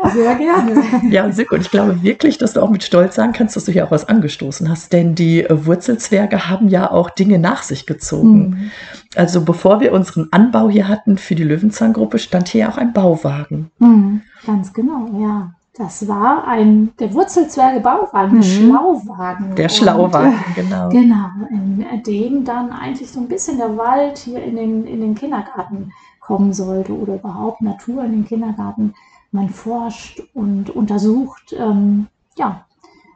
Sehr 0.14 0.36
gerne. 0.36 0.84
Ja, 1.10 1.32
Silke, 1.32 1.56
und 1.56 1.62
ich 1.62 1.72
glaube 1.72 2.02
wirklich, 2.04 2.38
dass 2.38 2.54
du 2.54 2.62
auch 2.62 2.70
mit 2.70 2.84
Stolz 2.84 3.16
sagen 3.16 3.34
kannst, 3.34 3.56
dass 3.56 3.66
du 3.66 3.72
hier 3.72 3.86
auch 3.86 3.92
was 3.92 4.08
angestoßen 4.08 4.70
hast. 4.70 4.94
Denn 4.94 5.16
die 5.16 5.44
äh, 5.44 5.66
Wurzelzwerge 5.66 6.48
haben 6.48 6.70
ja 6.70 6.92
auch 6.92 7.10
Dinge 7.10 7.40
nach 7.40 7.64
sich 7.64 7.86
gezogen. 7.86 8.50
Mhm. 8.50 8.72
Also 9.16 9.44
bevor 9.44 9.80
wir 9.82 9.92
unseren 9.92 10.30
Anbau 10.32 10.70
hier 10.70 10.88
hatten 10.88 11.18
für 11.18 11.36
die 11.36 11.44
Löwenzahngruppe, 11.44 12.18
stand 12.18 12.48
hier 12.48 12.70
auch 12.70 12.78
ein 12.78 12.94
Bauwagen. 12.94 13.72
Mhm. 13.80 14.22
Ganz 14.46 14.72
genau, 14.74 15.08
ja. 15.20 15.52
Das 15.78 16.08
war 16.08 16.46
ein, 16.48 16.92
der 17.00 17.14
Wurzelzwerge-Bauwagen, 17.14 18.38
Mhm. 18.38 18.42
der 18.42 18.44
Schlauwagen. 18.44 19.56
Der 19.56 19.66
Und, 19.66 19.72
Schlauwagen, 19.72 20.40
genau. 20.54 20.90
Genau, 20.90 21.26
in 21.50 22.04
dem 22.06 22.44
dann 22.44 22.72
eigentlich 22.72 23.10
so 23.10 23.20
ein 23.22 23.28
bisschen 23.28 23.58
der 23.58 23.78
Wald 23.78 24.18
hier 24.18 24.44
in 24.44 24.56
den, 24.58 24.86
in 24.86 25.02
den 25.02 25.16
Kindergarten 25.16 25.92
kommen 26.20 26.54
sollte 26.54 26.94
oder 26.94 27.16
überhaupt 27.16 27.62
Natur 27.62 28.04
in 28.04 28.12
den 28.12 28.26
Kindergarten. 28.26 28.94
Man 29.32 29.50
forscht 29.50 30.22
und 30.34 30.70
untersucht. 30.70 31.56
Ähm, 31.58 32.08
ja, 32.38 32.66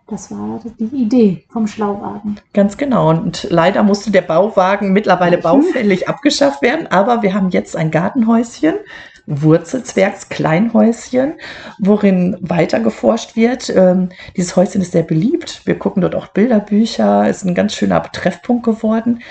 das 0.08 0.30
war 0.30 0.62
die 0.80 0.84
Idee 1.04 1.44
vom 1.50 1.66
Schlauwagen. 1.68 2.38
Ganz 2.54 2.78
genau. 2.78 3.10
Und 3.10 3.48
leider 3.50 3.82
musste 3.84 4.12
der 4.12 4.22
Bauwagen 4.22 4.94
mittlerweile 4.94 5.38
baufällig 5.40 6.08
abgeschafft 6.08 6.62
werden. 6.62 6.88
Aber 6.88 7.24
wir 7.24 7.34
haben 7.34 7.50
jetzt 7.50 7.76
ein 7.76 7.90
Gartenhäuschen, 7.90 8.76
Wurzelzwergs 9.28 10.30
Kleinhäuschen, 10.30 11.34
worin 11.80 12.38
weiter 12.42 12.80
geforscht 12.80 13.36
wird. 13.36 13.72
Ähm, 13.76 14.10
dieses 14.38 14.56
Häuschen 14.56 14.82
ist 14.82 14.92
sehr 14.92 15.02
beliebt. 15.02 15.62
Wir 15.66 15.80
gucken 15.80 16.02
dort 16.02 16.14
auch 16.14 16.28
Bilderbücher. 16.28 17.28
Ist 17.28 17.44
ein 17.44 17.56
ganz 17.56 17.74
schöner 17.74 18.04
Treffpunkt 18.04 18.64
geworden 18.64 19.24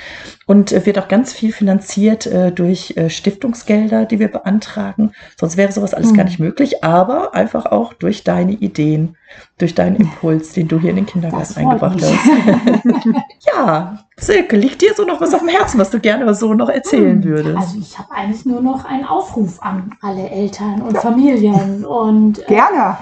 und 0.47 0.73
äh, 0.73 0.85
wird 0.85 0.99
auch 0.99 1.07
ganz 1.07 1.33
viel 1.33 1.53
finanziert 1.53 2.27
äh, 2.27 2.51
durch 2.51 2.97
äh, 2.97 3.09
Stiftungsgelder, 3.09 4.05
die 4.05 4.19
wir 4.19 4.29
beantragen. 4.29 5.13
Sonst 5.39 5.57
wäre 5.57 5.71
sowas 5.71 5.95
alles 5.95 6.11
Mhm. 6.11 6.17
gar 6.17 6.25
nicht 6.25 6.41
möglich. 6.41 6.83
Aber 6.83 7.35
einfach 7.35 7.67
auch 7.67 7.93
durch 7.93 8.25
deine 8.25 8.53
Ideen, 8.53 9.17
durch 9.59 9.77
deinen 9.77 9.95
Impuls, 10.01 10.53
den 10.55 10.64
du 10.69 10.79
hier 10.81 10.91
in 10.91 10.97
den 10.97 11.07
Kindergarten 11.07 11.57
eingebracht 11.59 12.01
mich. 12.01 12.05
hast. 12.05 12.85
Ja, 13.55 13.99
Silke, 14.17 14.57
liegt 14.57 14.81
dir 14.83 14.95
so 14.95 15.05
noch 15.05 15.21
was 15.21 15.35
auf 15.35 15.41
dem 15.41 15.49
Herzen, 15.49 15.79
was 15.79 15.91
du 15.91 16.01
gerne 16.01 16.35
so 16.35 16.55
noch 16.55 16.69
erzählen 16.69 17.23
Hm, 17.23 17.25
würdest? 17.25 17.57
Also 17.57 17.79
ich 17.79 17.99
habe 17.99 18.11
eigentlich 18.13 18.45
nur 18.47 18.61
noch 18.61 18.85
einen 18.85 19.05
Aufruf 19.05 19.61
an 19.63 19.93
alle 20.01 20.29
Eltern 20.31 20.83
und 20.83 20.97
Familien 20.99 21.85
und 21.85 22.39
äh, 22.41 22.47
Gerne. 22.47 22.97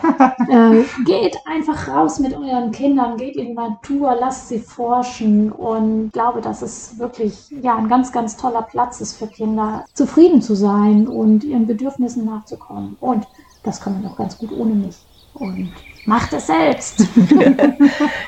äh, 0.48 0.84
geht 1.04 1.38
einfach 1.46 1.88
raus 1.88 2.18
mit 2.18 2.34
euren 2.36 2.70
Kindern, 2.72 3.16
geht 3.16 3.36
in 3.36 3.48
die 3.48 3.54
Natur, 3.54 4.16
lasst 4.18 4.48
sie 4.48 4.58
forschen 4.58 5.52
und 5.52 6.10
glaube, 6.12 6.40
dass 6.40 6.62
es 6.62 6.98
wirklich 6.98 7.50
ja 7.62 7.76
ein 7.76 7.88
ganz, 7.88 8.10
ganz 8.12 8.36
toller 8.36 8.62
Platz 8.62 9.00
ist 9.00 9.16
für 9.16 9.28
Kinder, 9.28 9.84
zufrieden 9.94 10.42
zu 10.42 10.54
sein 10.54 11.06
und 11.08 11.44
ihren 11.44 11.66
Bedürfnissen 11.66 12.24
nachzukommen. 12.24 12.96
Und 13.00 13.26
das 13.62 13.80
kann 13.80 13.94
man 13.94 14.10
auch 14.10 14.16
ganz 14.16 14.36
gut 14.38 14.50
ohne 14.52 14.74
mich. 14.74 15.06
Und 15.34 15.72
macht 16.06 16.32
es 16.32 16.46
selbst. 16.46 17.04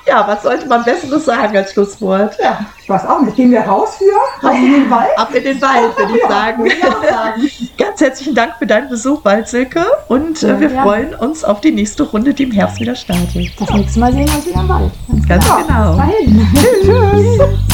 Ja, 0.06 0.26
was 0.28 0.42
sollte 0.42 0.66
man 0.66 0.84
Besseres 0.84 1.24
sagen 1.24 1.56
als 1.56 1.72
Schlusswort? 1.72 2.36
Ja, 2.40 2.60
ich 2.80 2.88
weiß 2.88 3.06
auch 3.06 3.22
nicht. 3.22 3.36
Gehen 3.36 3.50
wir 3.50 3.62
raus 3.62 3.96
für? 3.96 4.46
Raus 4.46 4.54
in 4.54 4.72
den 4.72 4.90
Wald? 4.90 5.10
Ab 5.18 5.34
in 5.34 5.42
den 5.42 5.60
Wald, 5.60 5.96
würde 5.98 6.12
ich 6.16 6.28
sagen. 6.28 6.66
Ich 6.66 6.84
auch 6.84 7.02
sagen. 7.02 7.50
Ganz 7.78 8.00
herzlichen 8.00 8.34
Dank 8.34 8.54
für 8.58 8.66
deinen 8.66 8.90
Besuch, 8.90 9.24
Wald 9.24 9.48
Silke. 9.48 9.84
Und 10.08 10.42
äh, 10.42 10.60
wir 10.60 10.70
Ja. 10.70 10.82
freuen 10.82 11.14
uns 11.14 11.42
auf 11.42 11.60
die 11.62 11.72
nächste 11.72 12.02
Runde, 12.04 12.34
die 12.34 12.44
im 12.44 12.52
Herbst 12.52 12.78
wieder 12.80 12.94
startet. 12.94 13.50
Das 13.58 13.70
nächste 13.70 13.98
Mal 13.98 14.12
sehen 14.12 14.26
wir 14.28 14.34
uns 14.34 14.46
wieder 14.46 14.60
im 14.60 14.68
Wald. 14.68 14.92
Ganz 15.28 15.44
genau. 15.44 15.56
genau. 15.66 15.90
Bis 15.92 16.06
dahin. 16.06 16.48
Tschüss. 16.84 17.73